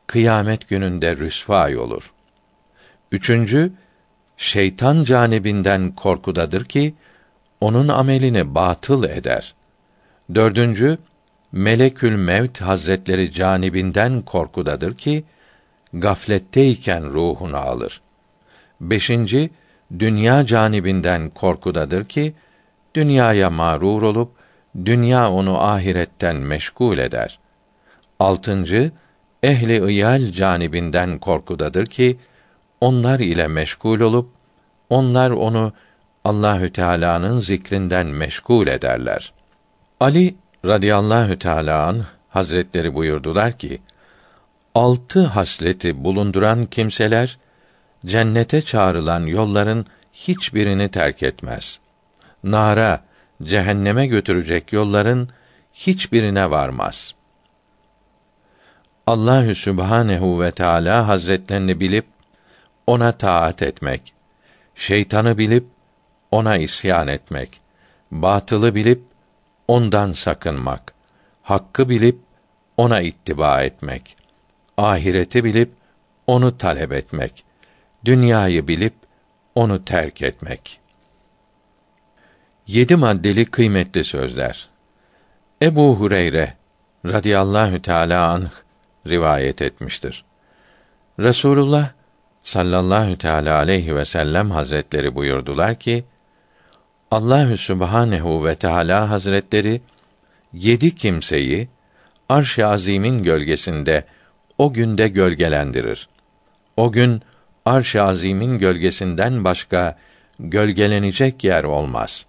kıyamet 0.07 0.69
gününde 0.69 1.17
rüsvâ 1.17 1.81
olur. 1.81 2.13
Üçüncü, 3.11 3.71
şeytan 4.37 5.03
canibinden 5.03 5.91
korkudadır 5.91 6.65
ki 6.65 6.93
onun 7.61 7.87
amelini 7.87 8.55
batıl 8.55 9.03
eder. 9.03 9.53
Dördüncü, 10.35 10.97
Melekül 11.51 12.15
Mevt 12.15 12.61
Hazretleri 12.61 13.31
canibinden 13.31 14.21
korkudadır 14.21 14.95
ki 14.97 15.23
gafletteyken 15.93 17.13
ruhunu 17.13 17.57
alır. 17.57 18.01
Beşinci, 18.81 19.49
dünya 19.99 20.45
canibinden 20.45 21.29
korkudadır 21.29 22.05
ki 22.05 22.33
dünyaya 22.95 23.49
mağrur 23.49 24.01
olup 24.01 24.42
dünya 24.85 25.31
onu 25.31 25.63
ahiretten 25.63 26.35
meşgul 26.35 26.97
eder. 26.97 27.39
Altıncı, 28.19 28.91
ehli 29.43 29.91
iyal 29.91 30.31
canibinden 30.31 31.19
korkudadır 31.19 31.85
ki 31.85 32.17
onlar 32.81 33.19
ile 33.19 33.47
meşgul 33.47 33.99
olup 33.99 34.29
onlar 34.89 35.31
onu 35.31 35.73
Allahü 36.23 36.71
Teala'nın 36.71 37.39
zikrinden 37.39 38.07
meşgul 38.07 38.67
ederler. 38.67 39.33
Ali 39.99 40.35
radıyallahu 40.65 41.39
teala 41.39 41.95
Hazretleri 42.29 42.93
buyurdular 42.95 43.57
ki: 43.57 43.81
Altı 44.75 45.25
hasleti 45.25 46.03
bulunduran 46.03 46.65
kimseler 46.65 47.37
cennete 48.05 48.61
çağrılan 48.61 49.25
yolların 49.25 49.85
hiçbirini 50.13 50.89
terk 50.89 51.23
etmez. 51.23 51.79
Nara, 52.43 53.03
cehenneme 53.43 54.07
götürecek 54.07 54.73
yolların 54.73 55.29
hiçbirine 55.73 56.51
varmaz. 56.51 57.15
Allahü 59.07 59.55
Sübhanehu 59.55 60.41
ve 60.41 60.51
Teala 60.51 61.07
Hazretlerini 61.07 61.79
bilip 61.79 62.05
ona 62.87 63.11
taat 63.11 63.61
etmek, 63.61 64.13
şeytanı 64.75 65.37
bilip 65.37 65.65
ona 66.31 66.57
isyan 66.57 67.07
etmek, 67.07 67.61
batılı 68.11 68.75
bilip 68.75 69.01
ondan 69.67 70.11
sakınmak, 70.11 70.93
hakkı 71.41 71.89
bilip 71.89 72.19
ona 72.77 73.01
ittiba 73.01 73.63
etmek, 73.63 74.17
ahireti 74.77 75.43
bilip 75.43 75.71
onu 76.27 76.57
talep 76.57 76.91
etmek, 76.91 77.43
dünyayı 78.05 78.67
bilip 78.67 78.93
onu 79.55 79.85
terk 79.85 80.21
etmek. 80.21 80.82
Yedi 82.67 82.95
maddeli 82.95 83.45
kıymetli 83.45 84.03
sözler. 84.03 84.69
Ebu 85.61 85.95
Hureyre 85.95 86.53
radıyallahu 87.05 87.81
teala 87.81 88.27
anh 88.27 88.49
rivayet 89.07 89.61
etmiştir. 89.61 90.25
Resulullah 91.19 91.91
sallallahu 92.43 93.17
teala 93.17 93.57
aleyhi 93.57 93.95
ve 93.95 94.05
sellem 94.05 94.51
hazretleri 94.51 95.15
buyurdular 95.15 95.75
ki 95.75 96.03
Allahü 97.11 97.57
Sübhanehu 97.57 98.45
ve 98.45 98.55
Teala 98.55 99.09
Hazretleri 99.09 99.81
yedi 100.53 100.95
kimseyi 100.95 101.69
arş-ı 102.29 102.67
azimin 102.67 103.23
gölgesinde 103.23 104.05
o 104.57 104.73
günde 104.73 105.07
gölgelendirir. 105.07 106.09
O 106.77 106.91
gün 106.91 107.21
arş-ı 107.65 108.03
azimin 108.03 108.57
gölgesinden 108.57 109.43
başka 109.43 109.97
gölgelenecek 110.39 111.43
yer 111.43 111.63
olmaz. 111.63 112.25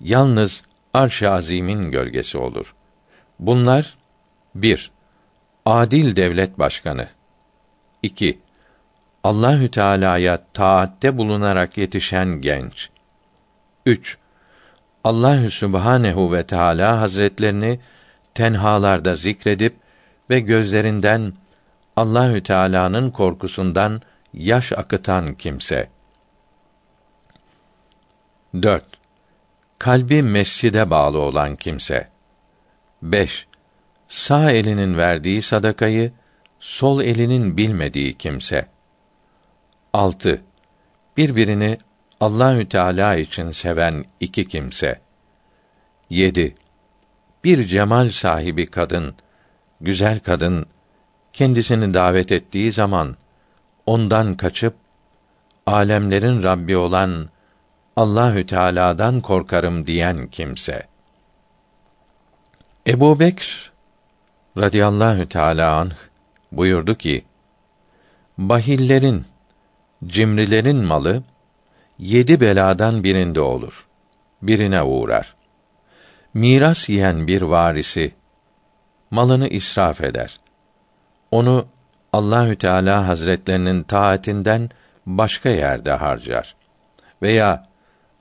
Yalnız 0.00 0.62
arş-ı 0.94 1.30
azimin 1.30 1.90
gölgesi 1.90 2.38
olur. 2.38 2.74
Bunlar 3.38 3.96
bir 4.54 4.90
Adil 5.66 6.16
devlet 6.16 6.58
başkanı 6.58 7.08
2. 8.02 8.38
Allahü 9.24 9.70
Teala'ya 9.70 10.44
taatte 10.52 11.18
bulunarak 11.18 11.78
yetişen 11.78 12.40
genç 12.40 12.90
3. 13.86 14.18
Allahü 15.04 15.50
Sübhanehu 15.50 16.32
ve 16.32 16.46
Teala 16.46 17.00
Hazretlerini 17.00 17.80
tenhalarda 18.34 19.14
zikredip 19.14 19.76
ve 20.30 20.40
gözlerinden 20.40 21.32
Allahü 21.96 22.42
Teala'nın 22.42 23.10
korkusundan 23.10 24.02
yaş 24.34 24.72
akıtan 24.72 25.34
kimse. 25.34 25.88
4. 28.62 28.99
Kalbi 29.80 30.22
mescide 30.22 30.90
bağlı 30.90 31.18
olan 31.18 31.56
kimse. 31.56 32.08
5. 33.02 33.46
Sağ 34.08 34.50
elinin 34.50 34.96
verdiği 34.96 35.42
sadakayı 35.42 36.12
sol 36.60 37.00
elinin 37.02 37.56
bilmediği 37.56 38.14
kimse. 38.14 38.68
6. 39.92 40.42
Birbirini 41.16 41.78
Allahü 42.20 42.68
Teala 42.68 43.16
için 43.16 43.50
seven 43.50 44.04
iki 44.20 44.48
kimse. 44.48 45.00
7. 46.10 46.54
Bir 47.44 47.66
cemal 47.66 48.08
sahibi 48.08 48.66
kadın 48.66 49.14
güzel 49.80 50.20
kadın 50.20 50.66
kendisini 51.32 51.94
davet 51.94 52.32
ettiği 52.32 52.72
zaman 52.72 53.16
ondan 53.86 54.34
kaçıp 54.34 54.74
alemlerin 55.66 56.42
Rabbi 56.42 56.76
olan 56.76 57.28
Allahü 57.96 58.46
Teala'dan 58.46 59.20
korkarım 59.20 59.86
diyen 59.86 60.26
kimse. 60.26 60.86
Ebu 62.86 63.20
Bekr 63.20 63.72
radıyallahu 64.58 65.28
teâlâ 65.28 65.76
anh 65.76 65.94
buyurdu 66.52 66.94
ki, 66.94 67.24
Bahillerin, 68.38 69.24
cimrilerin 70.06 70.84
malı, 70.84 71.22
yedi 71.98 72.40
beladan 72.40 73.04
birinde 73.04 73.40
olur. 73.40 73.86
Birine 74.42 74.82
uğrar. 74.82 75.34
Miras 76.34 76.88
yiyen 76.88 77.26
bir 77.26 77.42
varisi, 77.42 78.14
malını 79.10 79.48
israf 79.48 80.00
eder. 80.00 80.40
Onu 81.30 81.66
Allahü 82.12 82.56
Teala 82.56 83.08
Hazretlerinin 83.08 83.82
taatinden 83.82 84.70
başka 85.06 85.48
yerde 85.48 85.92
harcar. 85.92 86.54
Veya 87.22 87.69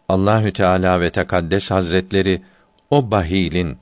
Allahü 0.10 0.54
Teala 0.54 1.02
ve 1.02 1.10
Tekaddes 1.10 1.72
Hazretleri 1.72 2.41
o 2.89 3.12
bahilin 3.12 3.78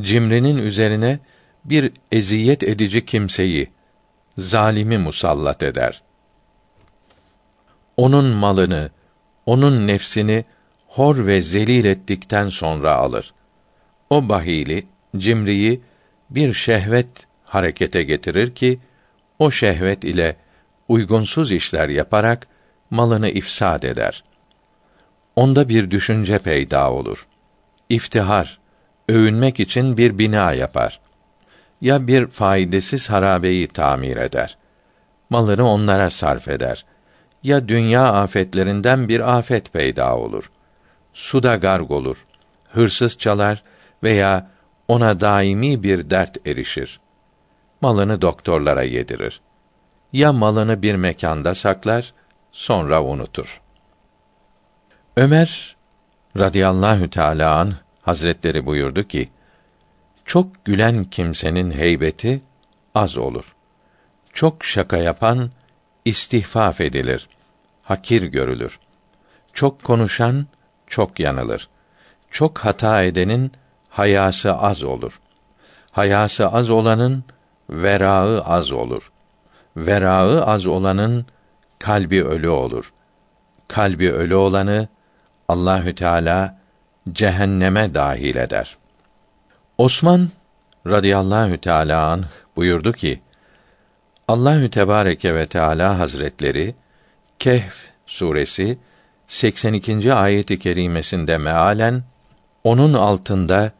cimrinin 0.00 0.58
üzerine 0.58 1.18
bir 1.64 1.92
eziyet 2.12 2.62
edici 2.62 3.06
kimseyi 3.06 3.70
zalimi 4.38 4.98
musallat 4.98 5.62
eder. 5.62 6.02
Onun 7.96 8.24
malını, 8.24 8.90
onun 9.46 9.86
nefsini 9.86 10.44
hor 10.86 11.26
ve 11.26 11.42
zelil 11.42 11.84
ettikten 11.84 12.48
sonra 12.48 12.94
alır. 12.94 13.34
O 14.10 14.28
bahili, 14.28 14.86
cimriyi 15.16 15.80
bir 16.30 16.54
şehvet 16.54 17.26
harekete 17.44 18.02
getirir 18.02 18.54
ki 18.54 18.78
o 19.38 19.50
şehvet 19.50 20.04
ile 20.04 20.36
uygunsuz 20.88 21.52
işler 21.52 21.88
yaparak 21.88 22.46
malını 22.90 23.28
ifsad 23.28 23.82
eder. 23.82 24.24
Onda 25.36 25.68
bir 25.68 25.90
düşünce 25.90 26.38
peyda 26.38 26.92
olur. 26.92 27.26
İftihar, 27.88 28.58
övünmek 29.08 29.60
için 29.60 29.96
bir 29.96 30.18
bina 30.18 30.52
yapar. 30.52 31.00
Ya 31.80 32.06
bir 32.06 32.26
faydasız 32.26 33.10
harabeyi 33.10 33.68
tamir 33.68 34.16
eder. 34.16 34.58
Malını 35.30 35.68
onlara 35.68 36.10
sarf 36.10 36.48
eder. 36.48 36.84
Ya 37.42 37.68
dünya 37.68 38.12
afetlerinden 38.12 39.08
bir 39.08 39.36
afet 39.38 39.72
peyda 39.72 40.16
olur. 40.16 40.50
Suda 41.14 41.56
garg 41.56 41.90
olur. 41.90 42.26
Hırsız 42.68 43.18
çalar 43.18 43.62
veya 44.02 44.50
ona 44.88 45.20
daimi 45.20 45.82
bir 45.82 46.10
dert 46.10 46.46
erişir. 46.46 47.00
Malını 47.80 48.22
doktorlara 48.22 48.82
yedirir. 48.82 49.40
Ya 50.12 50.32
malını 50.32 50.82
bir 50.82 50.94
mekanda 50.94 51.54
saklar, 51.54 52.14
sonra 52.52 53.04
unutur. 53.04 53.60
Ömer 55.18 55.76
radıyallahu 56.38 57.10
teâlâ 57.10 57.56
anh, 57.56 57.72
Hazretleri 58.02 58.66
buyurdu 58.66 59.02
ki, 59.02 59.30
çok 60.24 60.64
gülen 60.64 61.04
kimsenin 61.04 61.70
heybeti 61.70 62.40
az 62.94 63.16
olur. 63.16 63.54
Çok 64.32 64.64
şaka 64.64 64.96
yapan 64.96 65.50
istihfaf 66.04 66.80
edilir, 66.80 67.28
hakir 67.82 68.22
görülür. 68.22 68.78
Çok 69.52 69.84
konuşan 69.84 70.46
çok 70.86 71.20
yanılır. 71.20 71.68
Çok 72.30 72.58
hata 72.58 73.02
edenin 73.02 73.52
hayası 73.88 74.54
az 74.54 74.82
olur. 74.82 75.20
Hayası 75.90 76.48
az 76.48 76.70
olanın 76.70 77.24
verağı 77.70 78.42
az 78.42 78.72
olur. 78.72 79.12
Verağı 79.76 80.44
az 80.44 80.66
olanın 80.66 81.26
kalbi 81.78 82.24
ölü 82.24 82.48
olur. 82.48 82.92
Kalbi 83.68 84.12
ölü 84.12 84.34
olanı 84.34 84.88
Allahü 85.48 85.94
Teala 85.94 86.58
cehenneme 87.12 87.94
dahil 87.94 88.36
eder. 88.36 88.76
Osman 89.78 90.28
radıyallahu 90.86 91.58
teala 91.58 92.06
anh 92.10 92.24
buyurdu 92.56 92.92
ki: 92.92 93.20
Allahü 94.28 94.70
Tebareke 94.70 95.34
ve 95.34 95.46
Teala 95.46 95.98
Hazretleri 95.98 96.74
Kehf 97.38 97.90
suresi 98.06 98.78
82. 99.26 100.14
ayeti 100.14 100.58
kerimesinde 100.58 101.38
mealen 101.38 102.04
onun 102.64 102.94
altında 102.94 103.72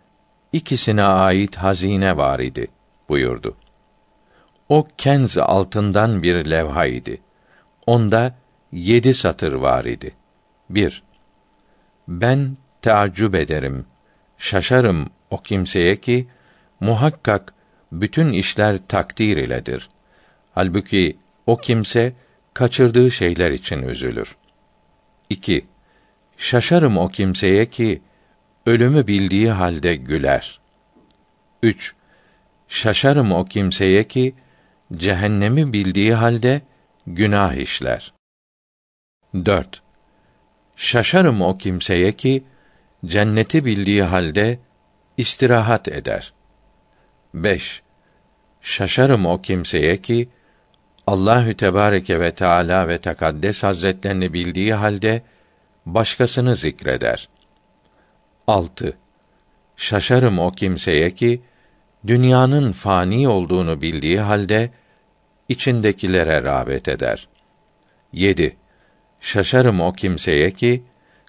ikisine 0.53 1.03
ait 1.03 1.57
hazine 1.57 2.17
var 2.17 2.39
idi 2.39 2.67
buyurdu. 3.09 3.57
O 4.69 4.89
kenz 4.99 5.39
altından 5.39 6.23
bir 6.23 6.51
levha 6.51 6.87
idi. 6.87 7.21
Onda 7.87 8.35
yedi 8.73 9.15
satır 9.15 9.53
var 9.53 9.85
idi. 9.85 10.13
1. 10.71 11.06
Ben 12.09 12.57
teaccüp 12.83 13.35
ederim, 13.35 13.87
şaşarım 14.39 15.11
o 15.31 15.43
kimseye 15.43 15.97
ki 15.97 16.29
muhakkak 16.81 17.55
bütün 17.93 18.33
işler 18.33 18.79
takdir 18.89 19.37
iledir. 19.37 19.91
Halbuki 20.55 21.17
o 21.47 21.57
kimse 21.57 22.13
kaçırdığı 22.55 23.11
şeyler 23.11 23.51
için 23.51 23.83
üzülür. 23.83 24.37
2. 25.31 25.65
Şaşarım 26.37 26.99
o 26.99 27.09
kimseye 27.09 27.67
ki 27.67 28.03
ölümü 28.67 29.07
bildiği 29.07 29.51
halde 29.51 29.97
güler. 29.97 30.61
3. 31.63 31.95
Şaşarım 32.69 33.33
o 33.33 33.45
kimseye 33.45 34.05
ki 34.05 34.35
cehennemi 34.93 35.73
bildiği 35.73 36.15
halde 36.15 36.63
günah 37.07 37.55
işler. 37.55 38.13
4. 39.35 39.86
Şaşarım 40.77 41.43
o 41.43 41.59
kimseye 41.59 42.13
ki 42.13 42.45
cenneti 43.07 43.65
bildiği 43.65 44.03
halde 44.03 44.59
istirahat 45.17 45.89
eder. 45.89 46.33
5. 47.35 47.83
Şaşarım 48.61 49.27
o 49.27 49.43
kimseye 49.43 49.97
ki 49.97 50.29
Allahü 51.07 51.57
Tebareke 51.57 52.21
ve 52.21 52.35
Teala 52.35 52.89
ve 52.89 52.99
Tekaddes 52.99 53.63
Hazretlerini 53.63 54.33
bildiği 54.33 54.75
halde 54.75 55.23
başkasını 55.87 56.57
zikreder. 56.57 57.29
6. 58.47 58.97
Şaşarım 59.77 60.39
o 60.39 60.51
kimseye 60.51 61.11
ki 61.11 61.43
dünyanın 62.07 62.73
fani 62.73 63.29
olduğunu 63.29 63.81
bildiği 63.81 64.21
halde 64.21 64.71
içindekilere 65.49 66.43
rağbet 66.43 66.89
eder. 66.89 67.29
7. 68.13 68.57
Şaşarım 69.21 69.81
o 69.81 69.93
kimseye 69.93 70.51
ki 70.51 70.83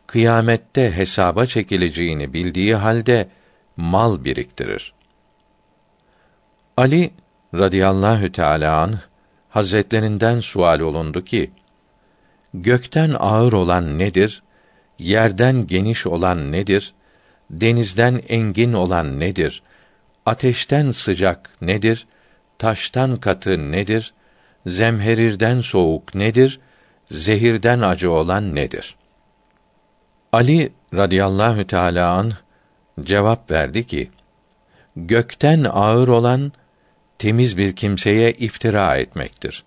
kıyamette 0.08 0.92
hesaba 0.92 1.46
çekileceğini 1.46 2.34
bildiği 2.34 2.76
halde 2.76 3.30
mal 3.78 4.24
biriktirir. 4.24 4.94
Ali 6.78 7.12
radıyallahu 7.54 8.32
teala 8.32 8.82
an 8.82 9.00
hazretlerinden 9.50 10.40
sual 10.40 10.80
olundu 10.80 11.26
ki 11.26 11.52
gökten 12.54 13.16
ağır 13.20 13.54
olan 13.54 14.00
nedir? 14.00 14.44
Yerden 15.00 15.68
geniş 15.68 16.08
olan 16.08 16.52
nedir? 16.52 16.94
Denizden 17.50 18.22
engin 18.30 18.74
olan 18.74 19.20
nedir? 19.20 19.64
Ateşten 20.26 20.92
sıcak 20.92 21.50
nedir? 21.62 22.08
Taştan 22.58 23.16
katı 23.16 23.72
nedir? 23.72 24.14
Zemherirden 24.66 25.62
soğuk 25.62 26.16
nedir? 26.16 26.60
Zehirden 27.12 27.82
acı 27.82 28.12
olan 28.12 28.56
nedir? 28.56 28.96
Ali 30.34 30.72
radıyallahu 30.94 31.68
teala 31.68 32.12
an 32.12 32.34
cevap 33.04 33.52
verdi 33.52 33.88
ki: 33.88 34.12
Gökten 34.96 35.64
ağır 35.64 36.08
olan 36.08 36.52
temiz 37.18 37.58
bir 37.58 37.76
kimseye 37.76 38.32
iftira 38.32 38.98
etmektir. 38.98 39.64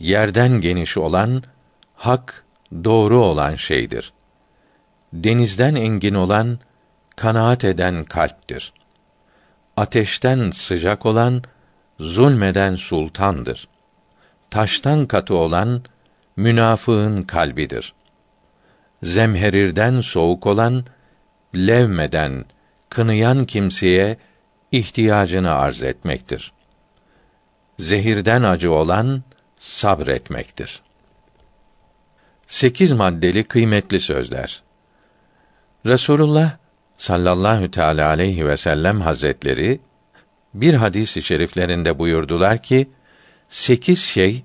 Yerden 0.00 0.60
geniş 0.60 0.96
olan 0.96 1.42
hak 1.94 2.44
doğru 2.84 3.22
olan 3.22 3.54
şeydir. 3.54 4.12
Denizden 5.12 5.74
engin 5.74 6.14
olan 6.14 6.58
kanaat 7.16 7.64
eden 7.64 8.04
kalptir. 8.04 8.72
Ateşten 9.76 10.50
sıcak 10.50 11.06
olan 11.06 11.42
zulmeden 12.00 12.76
sultandır. 12.76 13.68
Taştan 14.50 15.06
katı 15.06 15.34
olan 15.34 15.82
münafığın 16.36 17.22
kalbidir. 17.22 17.94
Zemherirden 19.02 20.00
soğuk 20.00 20.46
olan 20.46 20.84
levmeden 21.54 22.44
kınıyan 22.88 23.44
kimseye 23.44 24.16
ihtiyacını 24.72 25.52
arz 25.52 25.82
etmektir. 25.82 26.52
Zehirden 27.78 28.42
acı 28.42 28.72
olan 28.72 29.22
sabretmektir. 29.60 30.82
Sekiz 32.46 32.92
maddeli 32.92 33.44
kıymetli 33.44 34.00
sözler. 34.00 34.62
Resulullah 35.86 36.56
sallallahu 36.98 37.70
teala 37.70 38.08
aleyhi 38.08 38.46
ve 38.46 38.56
sellem 38.56 39.00
hazretleri 39.00 39.80
bir 40.54 40.74
hadis-i 40.74 41.22
şeriflerinde 41.22 41.98
buyurdular 41.98 42.62
ki, 42.62 42.90
sekiz 43.48 43.98
şey, 43.98 44.44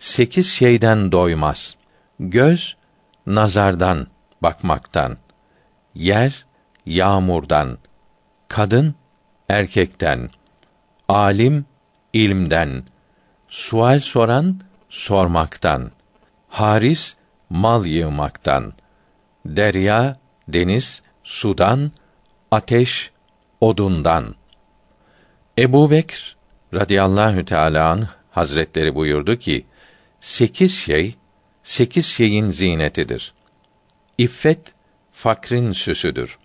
sekiz 0.00 0.46
şeyden 0.46 1.12
doymaz. 1.12 1.76
Göz, 2.20 2.76
nazardan, 3.26 4.06
bakmaktan. 4.42 5.16
Yer, 5.94 6.46
yağmurdan. 6.86 7.78
Kadın, 8.48 8.94
erkekten. 9.48 10.30
Alim, 11.08 11.64
ilmden. 12.12 12.84
Sual 13.48 14.00
soran, 14.00 14.60
sormaktan. 14.88 15.90
Haris, 16.48 17.16
mal 17.50 17.86
yığmaktan. 17.86 18.72
Derya, 19.46 20.16
deniz, 20.48 21.02
sudan, 21.24 21.92
ateş, 22.50 23.10
odundan. 23.60 24.34
Ebu 25.58 25.90
Bekr 25.90 26.36
radıyallahu 26.74 27.44
teâlâ 27.44 28.08
hazretleri 28.30 28.94
buyurdu 28.94 29.36
ki, 29.36 29.66
sekiz 30.20 30.74
şey, 30.78 31.14
sekiz 31.62 32.06
şeyin 32.06 32.50
zinetidir. 32.50 33.34
İffet, 34.18 34.74
fakrin 35.12 35.72
süsüdür. 35.72 36.38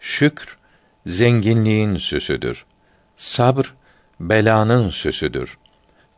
Şükr, 0.00 0.58
zenginliğin 1.06 1.96
süsüdür. 1.96 2.66
Sabr, 3.16 3.74
belanın 4.20 4.90
süsüdür. 4.90 5.58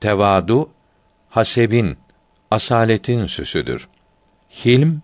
Tevadu, 0.00 0.70
hasebin, 1.28 1.98
asaletin 2.50 3.26
süsüdür. 3.26 3.88
Hilm, 4.64 5.02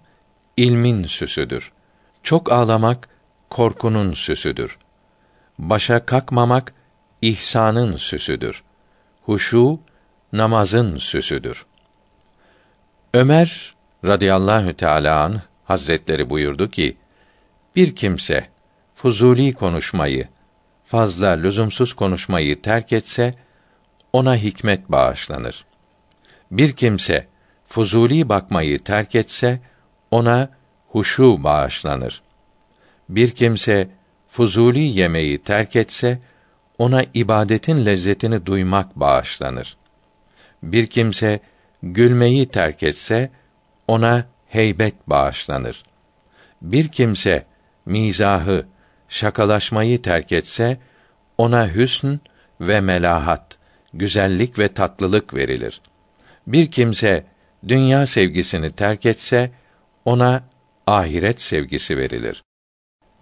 ilmin 0.57 1.05
süsüdür. 1.07 1.73
Çok 2.23 2.53
ağlamak, 2.53 3.09
korkunun 3.51 4.13
süsüdür. 4.15 4.79
Başa 5.59 6.07
kalkmamak, 6.07 6.75
ihsanın 7.23 7.97
süsüdür. 7.97 8.63
Huşu, 9.23 9.81
namazın 10.33 10.99
süsüdür. 10.99 11.67
Ömer 13.15 13.75
radıyallahu 14.05 14.75
teâlâ 14.75 15.21
anh, 15.23 15.41
hazretleri 15.65 16.31
buyurdu 16.31 16.71
ki, 16.71 16.97
bir 17.77 17.97
kimse 17.97 18.47
fuzuli 18.95 19.53
konuşmayı, 19.53 20.29
fazla 20.85 21.29
lüzumsuz 21.29 21.95
konuşmayı 21.95 22.63
terk 22.63 22.93
etse, 22.93 23.35
ona 24.13 24.37
hikmet 24.37 24.89
bağışlanır. 24.89 25.65
Bir 26.51 26.73
kimse 26.73 27.27
fuzuli 27.69 28.29
bakmayı 28.29 28.79
terk 28.79 29.15
etse, 29.15 29.61
ona 30.11 30.49
huşu 30.89 31.45
bağışlanır. 31.45 32.23
Bir 33.09 33.31
kimse 33.31 33.89
fuzuli 34.29 34.81
yemeği 34.81 35.39
terk 35.39 35.77
etse, 35.77 36.21
ona 36.79 37.05
ibadetin 37.15 37.87
lezzetini 37.87 38.47
duymak 38.47 38.97
bağışlanır. 38.97 39.77
Bir 40.63 40.87
kimse 40.87 41.41
gülmeyi 41.83 42.49
terk 42.49 42.83
etse 42.83 43.31
ona 43.89 44.27
heybet 44.47 44.95
bağışlanır. 45.07 45.83
Bir 46.63 46.89
kimse 46.89 47.47
mizahı, 47.87 48.67
şakalaşmayı 49.09 50.03
terk 50.03 50.33
etse 50.33 50.79
ona 51.39 51.69
hüsn 51.75 52.17
ve 52.61 52.81
melahat, 52.81 53.59
güzellik 53.95 54.59
ve 54.59 54.69
tatlılık 54.69 55.35
verilir. 55.35 55.81
Bir 56.47 56.71
kimse 56.71 57.25
dünya 57.69 58.07
sevgisini 58.07 58.71
terk 58.71 59.07
etse 59.07 59.51
ona 60.05 60.43
ahiret 60.87 61.41
sevgisi 61.41 61.97
verilir. 61.97 62.43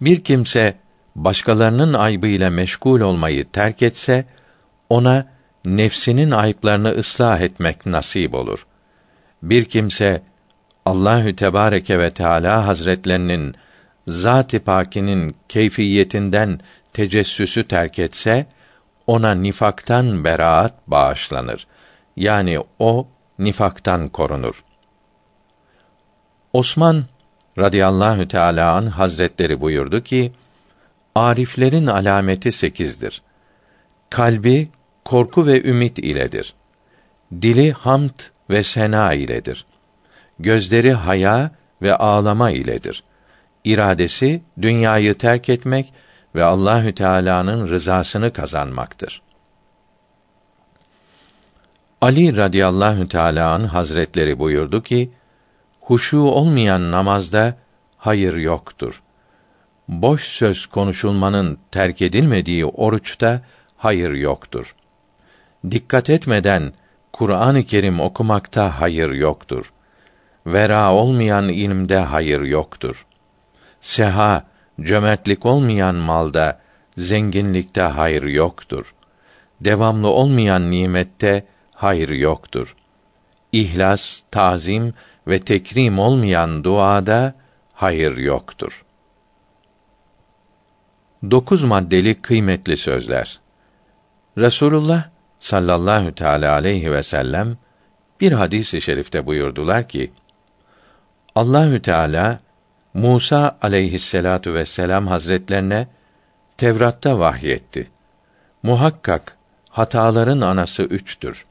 Bir 0.01 0.23
kimse 0.23 0.77
başkalarının 1.15 1.93
aybıyla 1.93 2.49
meşgul 2.49 2.99
olmayı 2.99 3.51
terk 3.51 3.81
etse 3.81 4.25
ona 4.89 5.27
nefsinin 5.65 6.31
ayıplarını 6.31 6.89
ıslah 6.89 7.41
etmek 7.41 7.85
nasip 7.85 8.33
olur. 8.33 8.65
Bir 9.43 9.65
kimse 9.65 10.21
Allahü 10.85 11.35
Tebareke 11.35 11.99
ve 11.99 12.11
Teala 12.11 12.67
Hazretlerinin 12.67 13.55
zat-ı 14.07 14.59
pakinin 14.59 15.35
keyfiyetinden 15.49 16.59
tecessüsü 16.93 17.67
terk 17.67 17.99
etse 17.99 18.45
ona 19.07 19.35
nifaktan 19.35 20.23
beraat 20.23 20.73
bağışlanır. 20.87 21.67
Yani 22.15 22.59
o 22.79 23.07
nifaktan 23.39 24.09
korunur. 24.09 24.63
Osman 26.53 27.05
radıyallahu 27.59 28.27
teala 28.27 28.75
an 28.75 28.85
hazretleri 28.85 29.61
buyurdu 29.61 30.03
ki 30.03 30.31
ariflerin 31.15 31.87
alameti 31.87 32.51
sekizdir. 32.51 33.21
Kalbi 34.09 34.69
korku 35.05 35.45
ve 35.45 35.63
ümit 35.63 35.99
iledir. 35.99 36.53
Dili 37.41 37.71
hamd 37.71 38.19
ve 38.49 38.63
sena 38.63 39.13
iledir. 39.13 39.65
Gözleri 40.39 40.93
haya 40.93 41.51
ve 41.81 41.95
ağlama 41.95 42.51
iledir. 42.51 43.03
İradesi 43.63 44.41
dünyayı 44.61 45.17
terk 45.17 45.49
etmek 45.49 45.93
ve 46.35 46.43
Allahü 46.43 46.95
Teala'nın 46.95 47.69
rızasını 47.69 48.33
kazanmaktır. 48.33 49.21
Ali 52.01 52.37
radıyallahu 52.37 53.07
teâlâ 53.07 53.53
an 53.53 53.63
hazretleri 53.63 54.39
buyurdu 54.39 54.83
ki, 54.83 55.11
huşu 55.81 56.19
olmayan 56.19 56.91
namazda 56.91 57.55
hayır 57.97 58.35
yoktur. 58.35 59.01
Boş 59.87 60.23
söz 60.23 60.65
konuşulmanın 60.65 61.57
terk 61.71 62.01
edilmediği 62.01 62.65
oruçta 62.65 63.41
hayır 63.77 64.13
yoktur. 64.13 64.75
Dikkat 65.69 66.09
etmeden 66.09 66.73
Kur'an-ı 67.13 67.63
Kerim 67.63 67.99
okumakta 67.99 68.81
hayır 68.81 69.11
yoktur. 69.11 69.73
Vera 70.47 70.93
olmayan 70.93 71.49
ilimde 71.49 71.99
hayır 71.99 72.41
yoktur. 72.41 73.05
Seha, 73.81 74.43
cömertlik 74.81 75.45
olmayan 75.45 75.95
malda, 75.95 76.59
zenginlikte 76.97 77.81
hayır 77.81 78.23
yoktur. 78.23 78.93
Devamlı 79.61 80.07
olmayan 80.07 80.71
nimette 80.71 81.45
hayır 81.75 82.09
yoktur. 82.09 82.75
İhlas, 83.51 84.21
tazim 84.31 84.93
ve 85.27 85.39
tekrim 85.39 85.99
olmayan 85.99 86.63
duada 86.63 87.33
hayır 87.73 88.17
yoktur. 88.17 88.85
Dokuz 91.31 91.63
maddeli 91.63 92.21
kıymetli 92.21 92.77
sözler. 92.77 93.39
Resulullah 94.37 95.09
sallallahu 95.41 96.15
teala 96.15 96.53
aleyhi 96.53 96.91
ve 96.91 97.03
sellem 97.03 97.57
bir 98.21 98.31
hadis-i 98.31 98.81
şerifte 98.81 99.25
buyurdular 99.25 99.87
ki: 99.87 100.11
Allahü 101.35 101.81
Teala 101.81 102.39
Musa 102.93 103.57
aleyhisselatu 103.61 104.53
vesselam 104.53 105.07
hazretlerine 105.07 105.87
Tevrat'ta 106.57 107.19
vahyetti. 107.19 107.89
Muhakkak 108.63 109.37
hataların 109.69 110.41
anası 110.41 110.83
üçtür. 110.83 111.45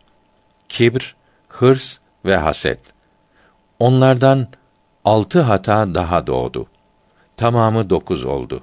Kibr, 0.68 1.16
hırs 1.48 1.98
ve 2.24 2.37
haset. 2.37 2.81
Onlardan 3.79 4.48
altı 5.05 5.40
hata 5.40 5.94
daha 5.94 6.26
doğdu. 6.26 6.66
Tamamı 7.37 7.90
dokuz 7.90 8.24
oldu. 8.24 8.62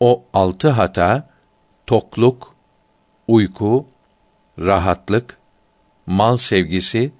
O 0.00 0.24
altı 0.32 0.68
hata, 0.68 1.28
tokluk, 1.86 2.54
uyku, 3.28 3.86
rahatlık, 4.58 5.36
mal 6.06 6.36
sevgisi, 6.36 7.12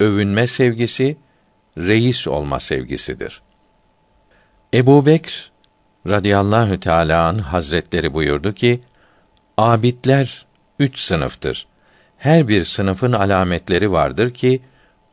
övünme 0.00 0.46
sevgisi, 0.46 1.16
reis 1.78 2.28
olma 2.28 2.60
sevgisidir. 2.60 3.42
Ebu 4.74 5.06
Bekr 5.06 5.52
radıyallahu 6.08 6.80
teâlâ 6.80 7.52
hazretleri 7.52 8.14
buyurdu 8.14 8.52
ki, 8.54 8.80
abidler 9.58 10.46
üç 10.78 10.98
sınıftır. 10.98 11.66
Her 12.16 12.48
bir 12.48 12.64
sınıfın 12.64 13.12
alametleri 13.12 13.92
vardır 13.92 14.34
ki, 14.34 14.60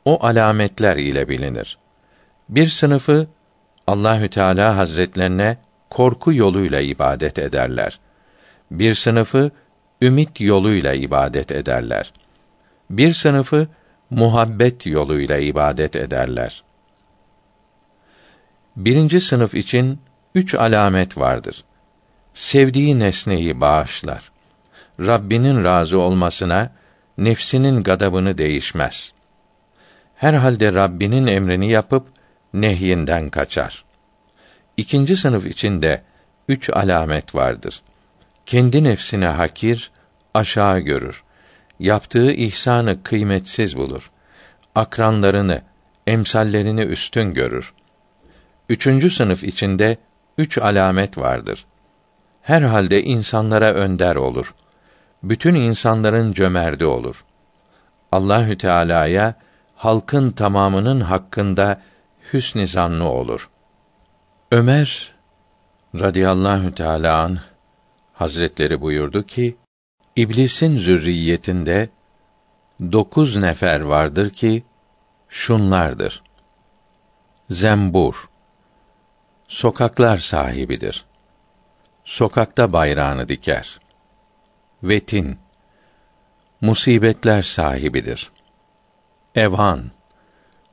o 0.06 0.26
alametler 0.26 0.98
ile 0.98 1.30
bilinir. 1.30 1.78
Bir 2.50 2.68
sınıfı 2.68 3.28
Allahü 3.88 4.30
Teala 4.30 4.78
Hazretlerine 4.78 5.58
korku 5.90 6.34
yoluyla 6.34 6.80
ibadet 6.80 7.40
ederler. 7.40 8.00
Bir 8.72 8.94
sınıfı 8.94 9.52
ümit 10.02 10.42
yoluyla 10.42 10.94
ibadet 10.94 11.52
ederler. 11.52 12.14
Bir 12.90 13.14
sınıfı 13.14 13.68
muhabbet 14.10 14.86
yoluyla 14.86 15.38
ibadet 15.38 15.96
ederler. 15.96 16.64
Birinci 18.76 19.22
sınıf 19.22 19.56
için 19.56 20.00
üç 20.36 20.56
alamet 20.56 21.18
vardır. 21.18 21.64
Sevdiği 22.34 23.00
nesneyi 23.00 23.62
bağışlar. 23.62 24.32
Rabbinin 25.00 25.64
razı 25.64 26.00
olmasına 26.00 26.72
nefsinin 27.18 27.84
gadabını 27.84 28.38
değişmez. 28.38 29.14
Herhalde 30.16 30.74
Rabbinin 30.74 31.28
emrini 31.28 31.72
yapıp 31.72 32.08
nehyinden 32.54 33.30
kaçar. 33.30 33.86
İkinci 34.78 35.18
sınıf 35.18 35.46
içinde 35.46 36.04
üç 36.48 36.70
alamet 36.70 37.36
vardır. 37.36 37.82
Kendi 38.50 38.84
nefsine 38.84 39.28
hakir, 39.28 39.92
aşağı 40.34 40.80
görür. 40.80 41.24
Yaptığı 41.80 42.32
ihsanı 42.32 43.04
kıymetsiz 43.04 43.78
bulur. 43.78 44.12
Akranlarını, 44.76 45.62
emsallerini 46.08 46.82
üstün 46.82 47.34
görür. 47.34 47.74
Üçüncü 48.70 49.10
sınıf 49.10 49.44
içinde 49.44 49.98
üç 50.38 50.58
alamet 50.58 51.18
vardır. 51.18 51.66
Herhalde 52.42 53.04
insanlara 53.04 53.74
önder 53.74 54.16
olur. 54.16 54.56
Bütün 55.24 55.56
insanların 55.56 56.34
cömerdi 56.34 56.86
olur. 56.86 57.26
Allahü 58.12 58.58
Teala'ya 58.58 59.36
halkın 59.76 60.32
tamamının 60.32 61.02
hakkında 61.02 61.82
hüsn-i 62.34 63.04
olur. 63.04 63.50
Ömer 64.52 65.12
radıyallahu 65.96 66.76
teâlâ 66.76 67.24
anh, 67.24 67.40
Hazretleri 68.20 68.82
buyurdu 68.82 69.24
ki, 69.24 69.56
İblisin 70.16 70.78
zürriyetinde 70.78 71.90
dokuz 72.92 73.36
nefer 73.36 73.80
vardır 73.80 74.30
ki, 74.30 74.64
şunlardır. 75.30 76.24
Zembur, 77.50 78.30
sokaklar 79.48 80.18
sahibidir. 80.18 81.06
Sokakta 82.04 82.74
bayrağını 82.74 83.28
diker. 83.28 83.80
Vetin, 84.84 85.40
musibetler 86.62 87.42
sahibidir. 87.42 88.32
Evan, 89.36 89.92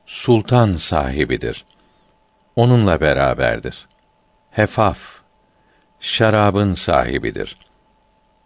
sultan 0.05 0.73
sahibidir. 0.73 1.65
Onunla 2.55 3.01
beraberdir. 3.01 3.87
Hefaf, 4.51 5.16
şarabın 5.99 6.73
sahibidir. 6.73 7.57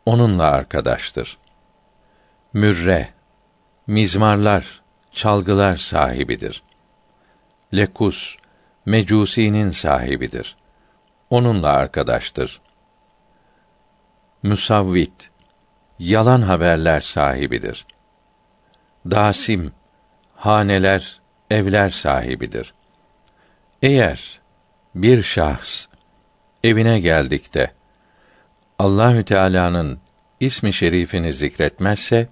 Onunla 0.06 0.44
arkadaştır. 0.44 1.38
Mürre, 2.54 3.10
mizmarlar, 3.88 4.82
çalgılar 5.12 5.76
sahibidir. 5.76 6.64
Lekus, 7.74 8.38
mecusinin 8.86 9.70
sahibidir. 9.70 10.58
Onunla 11.30 11.70
arkadaştır. 11.70 12.62
Musavvit, 14.44 15.32
yalan 16.00 16.42
haberler 16.42 17.00
sahibidir. 17.00 17.86
Dasim, 19.06 19.74
haneler, 20.36 21.22
evler 21.50 21.90
sahibidir. 21.90 22.74
Eğer 23.82 24.42
bir 24.96 25.24
şahs 25.24 25.91
evine 26.64 27.00
geldikte 27.00 27.72
Allahü 28.80 29.26
Teala'nın 29.26 30.00
ismi 30.40 30.74
şerifini 30.74 31.34
zikretmezse 31.34 32.28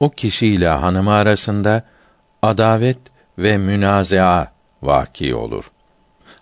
o 0.00 0.10
kişiyle 0.10 0.68
hanımı 0.68 1.12
arasında 1.12 1.84
adavet 2.42 2.98
ve 3.38 3.58
münazaa 3.58 4.52
vaki 4.82 5.34
olur. 5.34 5.70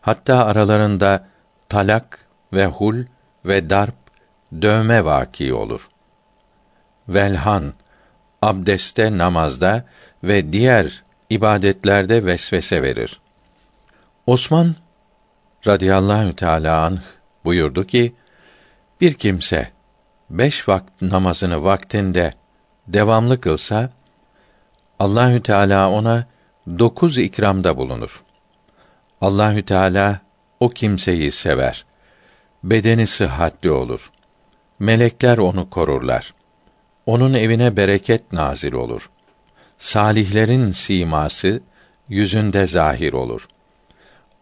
Hatta 0.00 0.46
aralarında 0.46 1.28
talak 1.68 2.26
ve 2.52 2.66
hul 2.66 3.04
ve 3.44 3.70
darp, 3.70 3.94
dövme 4.62 5.04
vaki 5.04 5.54
olur. 5.54 5.88
Velhan, 7.08 7.74
abdeste, 8.42 9.18
namazda 9.18 9.84
ve 10.24 10.52
diğer 10.52 11.04
ibadetlerde 11.30 12.26
vesvese 12.26 12.82
verir. 12.82 13.20
Osman 14.26 14.74
radıyallahu 15.66 16.36
teâlâ 16.36 16.84
anh 16.84 17.00
buyurdu 17.44 17.84
ki, 17.84 18.14
bir 19.00 19.14
kimse 19.14 19.70
beş 20.30 20.68
vakit 20.68 21.02
namazını 21.02 21.64
vaktinde 21.64 22.32
devamlı 22.88 23.40
kılsa, 23.40 23.90
Allahü 24.98 25.42
Teala 25.42 25.90
ona 25.90 26.26
dokuz 26.78 27.18
ikramda 27.18 27.76
bulunur. 27.76 28.22
Allahü 29.20 29.62
Teala 29.62 30.20
o 30.60 30.68
kimseyi 30.68 31.32
sever. 31.32 31.84
Bedeni 32.64 33.06
sıhhatli 33.06 33.70
olur. 33.70 34.10
Melekler 34.78 35.38
onu 35.38 35.70
korurlar. 35.70 36.34
Onun 37.06 37.34
evine 37.34 37.76
bereket 37.76 38.32
nazil 38.32 38.72
olur. 38.72 39.10
Salihlerin 39.78 40.72
siması 40.72 41.62
yüzünde 42.08 42.66
zahir 42.66 43.12
olur. 43.12 43.48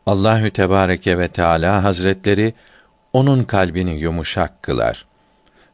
Allahü 0.06 0.50
Tebareke 0.50 1.18
ve 1.18 1.28
Teala 1.28 1.84
Hazretleri 1.84 2.52
onun 3.12 3.44
kalbini 3.44 4.00
yumuşak 4.00 4.62
kılar. 4.62 5.06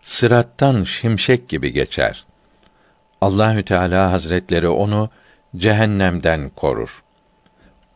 Sırattan 0.03 0.85
şimşek 0.85 1.49
gibi 1.49 1.73
geçer. 1.73 2.25
Allahü 3.21 3.65
Teala 3.65 4.13
Hazretleri 4.13 4.69
onu 4.69 5.11
cehennemden 5.57 6.49
korur. 6.49 7.03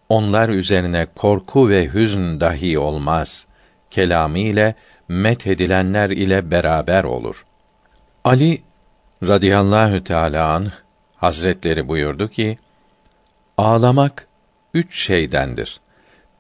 Onlar 0.09 0.49
üzerine 0.49 1.07
korku 1.15 1.69
ve 1.69 1.95
hüzn 1.95 2.41
dahi 2.41 2.79
olmaz. 2.79 3.47
Kelamı 3.91 4.39
ile 4.39 4.75
met 5.09 5.47
edilenler 5.47 6.11
ile 6.11 6.51
beraber 6.51 7.05
olur. 7.05 7.45
Ali 8.25 8.63
radıyallahu 9.23 10.05
teâlâ 10.05 10.55
anh, 10.55 10.71
Hazretleri 11.17 11.89
buyurdu 11.89 12.29
ki, 12.29 12.59
ağlamak 13.59 14.27
üç 14.75 14.99
şeydendir. 14.99 15.81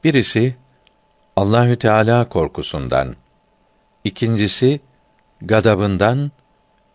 Birisi 0.05 0.57
Allahü 1.37 1.79
Teala 1.79 2.29
korkusundan, 2.29 3.17
ikincisi 4.05 4.81
gadabından, 5.43 6.31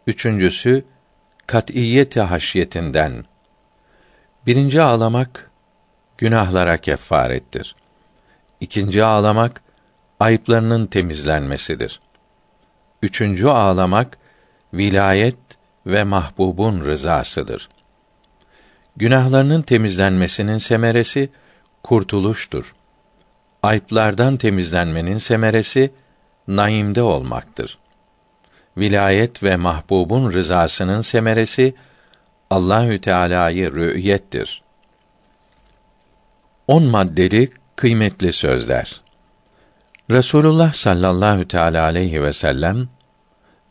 üçüncüsü 0.07 0.85
kat'iyeti 1.47 2.21
haşyetinden. 2.21 3.25
Birinci 4.45 4.81
ağlamak 4.81 5.51
günahlara 6.17 6.77
kefarettir. 6.77 7.75
İkinci 8.59 9.03
ağlamak 9.03 9.61
ayıplarının 10.19 10.85
temizlenmesidir. 10.87 12.01
Üçüncü 13.01 13.47
ağlamak 13.47 14.17
vilayet 14.73 15.37
ve 15.85 16.03
mahbubun 16.03 16.85
rızasıdır. 16.85 17.69
Günahlarının 18.95 19.61
temizlenmesinin 19.61 20.57
semeresi 20.57 21.29
kurtuluştur. 21.83 22.75
Ayıplardan 23.63 24.37
temizlenmenin 24.37 25.17
semeresi 25.17 25.91
naimde 26.47 27.01
olmaktır. 27.01 27.77
Vilayet 28.77 29.43
ve 29.43 29.55
mahbubun 29.55 30.33
rızasının 30.33 31.01
semeresi 31.01 31.73
Allahü 32.49 33.01
Teala'yı 33.01 33.73
rü'yettir. 33.73 34.61
On 36.67 36.83
maddeli 36.83 37.49
kıymetli 37.75 38.33
sözler. 38.33 39.01
Resulullah 40.11 40.73
sallallahu 40.73 41.47
teala 41.47 41.83
aleyhi 41.83 42.23
ve 42.23 42.33
sellem 42.33 42.89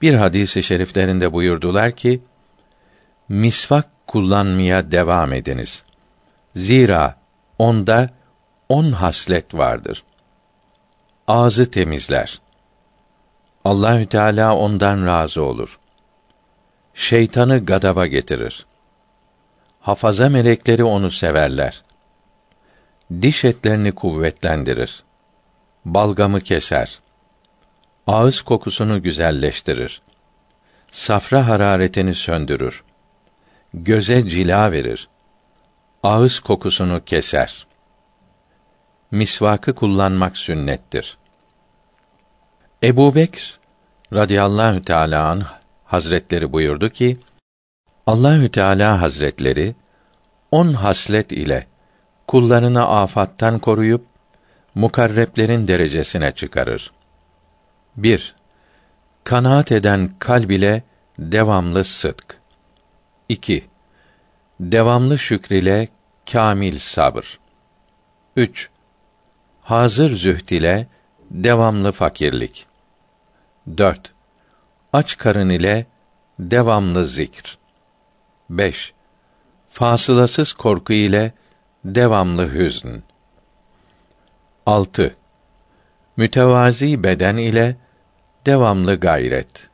bir 0.03 0.14
hadisi 0.14 0.62
şeriflerinde 0.62 1.33
buyurdular 1.33 1.92
ki: 1.92 2.20
Misvak 3.29 3.88
kullanmaya 4.07 4.90
devam 4.90 5.33
ediniz. 5.33 5.83
Zira 6.57 7.16
onda 7.59 8.11
on 8.68 8.92
haslet 8.92 9.54
vardır. 9.54 10.04
Ağzı 11.26 11.70
temizler. 11.70 12.40
Allahü 13.64 14.07
Teala 14.07 14.57
ondan 14.57 15.07
razı 15.07 15.42
olur. 15.42 15.78
Şeytanı 16.94 17.64
gadaba 17.64 18.07
getirir. 18.07 18.66
Hafaza 19.81 20.28
melekleri 20.28 20.85
onu 20.85 21.11
severler. 21.11 21.83
Diş 23.22 23.44
etlerini 23.44 23.92
kuvvetlendirir. 23.92 25.04
Balgamı 25.85 26.40
keser. 26.40 27.00
Ağız 28.07 28.42
kokusunu 28.42 29.03
güzelleştirir. 29.03 30.03
Safra 30.90 31.47
hararetini 31.49 32.14
söndürür. 32.14 32.84
Göze 33.74 34.28
cila 34.28 34.72
verir. 34.72 35.09
Ağız 36.03 36.40
kokusunu 36.40 37.05
keser 37.05 37.67
misvakı 39.11 39.74
kullanmak 39.74 40.36
sünnettir. 40.36 41.18
Ebu 42.82 43.14
Bekr 43.14 43.59
radıyallahu 44.12 44.84
teâlâ 44.84 45.28
anh, 45.28 45.44
hazretleri 45.84 46.52
buyurdu 46.52 46.88
ki, 46.88 47.18
Allahü 48.06 48.48
Teala 48.48 49.02
Hazretleri 49.02 49.74
on 50.50 50.72
haslet 50.72 51.32
ile 51.32 51.66
kullarını 52.26 52.88
afattan 52.88 53.59
koruyup 53.59 54.06
mukarreplerin 54.74 55.68
derecesine 55.68 56.32
çıkarır. 56.32 56.90
1. 57.96 58.34
Kanaat 59.24 59.72
eden 59.72 60.11
kalb 60.18 60.50
ile 60.50 60.82
devamlı 61.18 61.84
sıdk. 61.84 62.40
2. 63.28 63.66
Devamlı 64.61 65.18
şükr 65.18 65.54
ile 65.54 65.88
kamil 66.32 66.78
sabır. 66.78 67.38
3 68.36 68.70
hazır 69.68 70.10
zühd 70.10 70.48
ile 70.48 70.86
devamlı 71.30 71.92
fakirlik. 71.92 72.66
4. 73.78 74.12
Aç 74.92 75.16
karın 75.16 75.48
ile 75.48 75.86
devamlı 76.38 77.06
zikr. 77.06 77.58
5. 78.50 78.92
Fasılasız 79.70 80.52
korku 80.52 80.92
ile 80.92 81.32
devamlı 81.84 82.52
hüzn. 82.52 82.88
6. 84.66 85.16
Mütevazi 86.16 87.02
beden 87.02 87.36
ile 87.36 87.76
devamlı 88.46 88.94
gayret. 89.00 89.70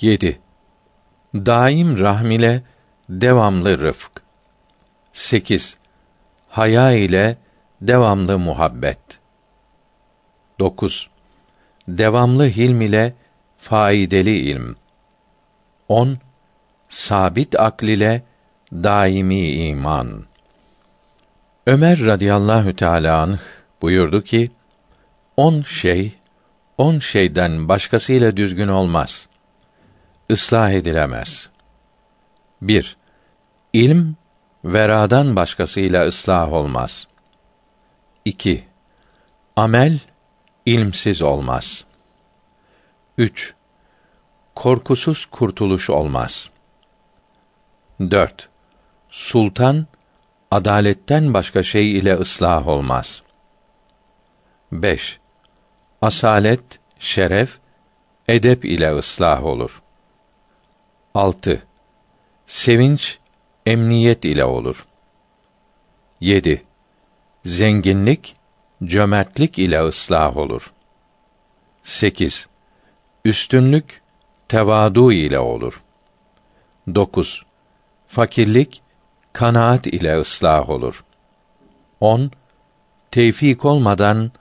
7. 0.00 0.40
Daim 1.34 1.98
rahm 1.98 2.30
ile 2.30 2.62
devamlı 3.08 3.78
rıfk. 3.78 4.22
8. 5.12 5.76
Haya 6.48 6.92
ile 6.92 7.36
devamlı 7.82 8.38
muhabbet. 8.38 8.98
9. 10.58 11.08
Devamlı 11.88 12.48
hilm 12.48 12.80
ile 12.80 13.14
faydalı 13.58 14.30
ilm. 14.30 14.76
10. 15.88 16.18
Sabit 16.88 17.60
akl 17.60 17.84
ile 17.84 18.22
daimi 18.72 19.50
iman. 19.50 20.24
Ömer 21.66 22.00
radıyallahu 22.00 22.76
teâlâ 22.76 23.22
anh 23.22 23.38
buyurdu 23.82 24.24
ki, 24.24 24.50
on 25.36 25.62
şey, 25.62 26.12
on 26.78 26.98
şeyden 26.98 27.68
başkasıyla 27.68 28.36
düzgün 28.36 28.68
olmaz. 28.68 29.28
ıslah 30.30 30.70
edilemez. 30.70 31.48
1. 32.62 32.96
İlm, 33.72 34.14
veradan 34.64 35.36
başkasıyla 35.36 36.06
ıslah 36.06 36.52
olmaz. 36.52 37.06
2. 38.24 38.64
Amel, 39.56 39.98
ilmsiz 40.66 41.22
olmaz. 41.22 41.84
3. 43.18 43.54
Korkusuz 44.54 45.26
kurtuluş 45.26 45.90
olmaz. 45.90 46.50
4. 48.00 48.48
Sultan 49.10 49.86
adaletten 50.50 51.34
başka 51.34 51.62
şey 51.62 51.98
ile 51.98 52.14
ıslah 52.14 52.68
olmaz. 52.68 53.22
5. 54.72 55.20
Asalet, 56.02 56.80
şeref, 56.98 57.58
edep 58.28 58.64
ile 58.64 58.96
ıslah 58.96 59.44
olur. 59.44 59.82
6. 61.14 61.62
Sevinç, 62.46 63.18
emniyet 63.66 64.24
ile 64.24 64.44
olur. 64.44 64.86
7. 66.20 66.62
Zenginlik, 67.44 68.34
cömertlik 68.84 69.58
ile 69.58 69.82
ıslah 69.84 70.36
olur. 70.36 70.72
8. 71.82 72.48
Üstünlük, 73.24 74.02
tevadu 74.48 75.12
ile 75.12 75.38
olur. 75.38 75.82
9. 76.94 77.42
Fakirlik, 78.06 78.82
kanaat 79.32 79.86
ile 79.86 80.20
ıslah 80.20 80.70
olur. 80.70 81.04
10. 82.00 82.30
Tevfik 83.10 83.64
olmadan 83.64 84.32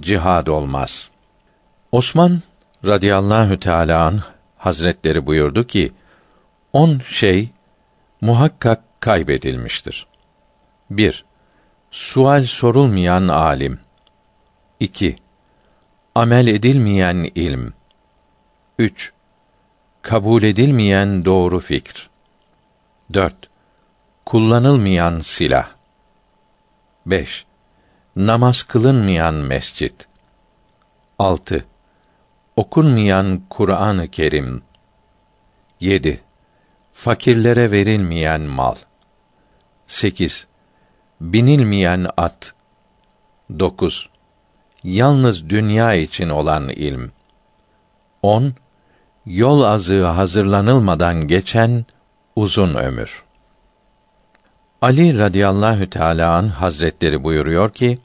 cihad 0.00 0.46
olmaz. 0.46 1.10
Osman 1.92 2.42
radıyallahu 2.84 3.60
teâlâ 3.60 4.06
anh, 4.06 4.22
hazretleri 4.56 5.26
buyurdu 5.26 5.66
ki, 5.66 5.92
on 6.72 7.00
şey 7.10 7.50
muhakkak 8.20 9.00
kaybedilmiştir. 9.00 10.06
1. 10.90 11.24
Sual 11.96 12.44
sorulmayan 12.44 13.28
alim. 13.28 13.80
2. 14.80 15.16
Amel 16.14 16.46
edilmeyen 16.46 17.30
ilm. 17.34 17.72
3. 18.78 19.12
Kabul 20.02 20.42
edilmeyen 20.42 21.24
doğru 21.24 21.60
fikir. 21.60 22.10
4. 23.14 23.34
Kullanılmayan 24.26 25.20
silah. 25.20 25.70
5. 27.06 27.46
Namaz 28.16 28.62
kılınmayan 28.62 29.34
mescit. 29.34 30.08
6. 31.18 31.64
Okunmayan 32.56 33.42
Kur'an-ı 33.50 34.08
Kerim. 34.08 34.62
7. 35.80 36.20
Fakirlere 36.92 37.70
verilmeyen 37.70 38.40
mal. 38.40 38.76
8. 39.86 40.46
Binilmeyen 41.20 42.06
at. 42.16 42.54
9. 43.58 44.08
Yalnız 44.84 45.50
dünya 45.50 45.94
için 45.94 46.28
olan 46.28 46.68
ilm. 46.68 47.10
10. 48.22 48.54
Yol 49.26 49.62
azığı 49.62 50.04
hazırlanılmadan 50.04 51.28
geçen 51.28 51.84
uzun 52.36 52.74
ömür. 52.74 53.24
Ali 54.82 55.18
radıyallahu 55.18 55.90
teâlâ 55.90 56.36
an 56.36 56.48
hazretleri 56.48 57.24
buyuruyor 57.24 57.72
ki, 57.72 57.98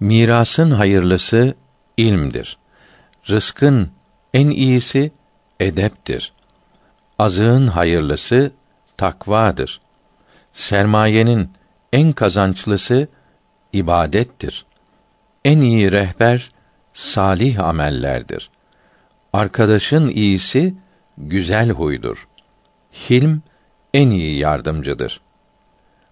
mirasın 0.00 0.70
hayırlısı 0.70 1.54
ilmdir. 1.96 2.58
Rızkın 3.28 3.90
en 4.34 4.50
iyisi 4.50 5.12
edeptir. 5.60 6.32
Azığın 7.18 7.66
hayırlısı 7.66 8.52
takvadır. 8.96 9.80
Sermayenin 10.52 11.50
en 11.92 12.12
kazançlısı 12.12 13.08
ibadettir. 13.72 14.66
En 15.44 15.60
iyi 15.60 15.92
rehber 15.92 16.50
salih 16.94 17.60
amellerdir. 17.60 18.50
Arkadaşın 19.32 20.08
iyisi 20.08 20.74
güzel 21.18 21.70
huydur. 21.70 22.28
Hilm 22.92 23.42
en 23.94 24.10
iyi 24.10 24.38
yardımcıdır. 24.38 25.20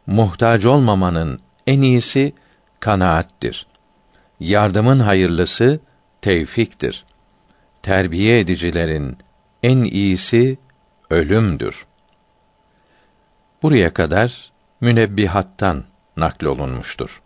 Muhtaç 0.07 0.64
olmamanın 0.64 1.41
en 1.66 1.83
iyisi 1.83 2.33
kanaattir. 2.81 3.66
Yardımın 4.41 5.01
hayırlısı 5.01 5.81
tevfiktir. 6.20 7.05
Terbiye 7.83 8.41
edicilerin 8.41 9.18
en 9.62 9.79
iyisi 9.79 10.59
ölümdür. 11.11 11.87
Buraya 13.62 13.95
kadar 13.95 14.53
münebbihattan 14.85 15.85
naklolunmuştur. 16.16 17.22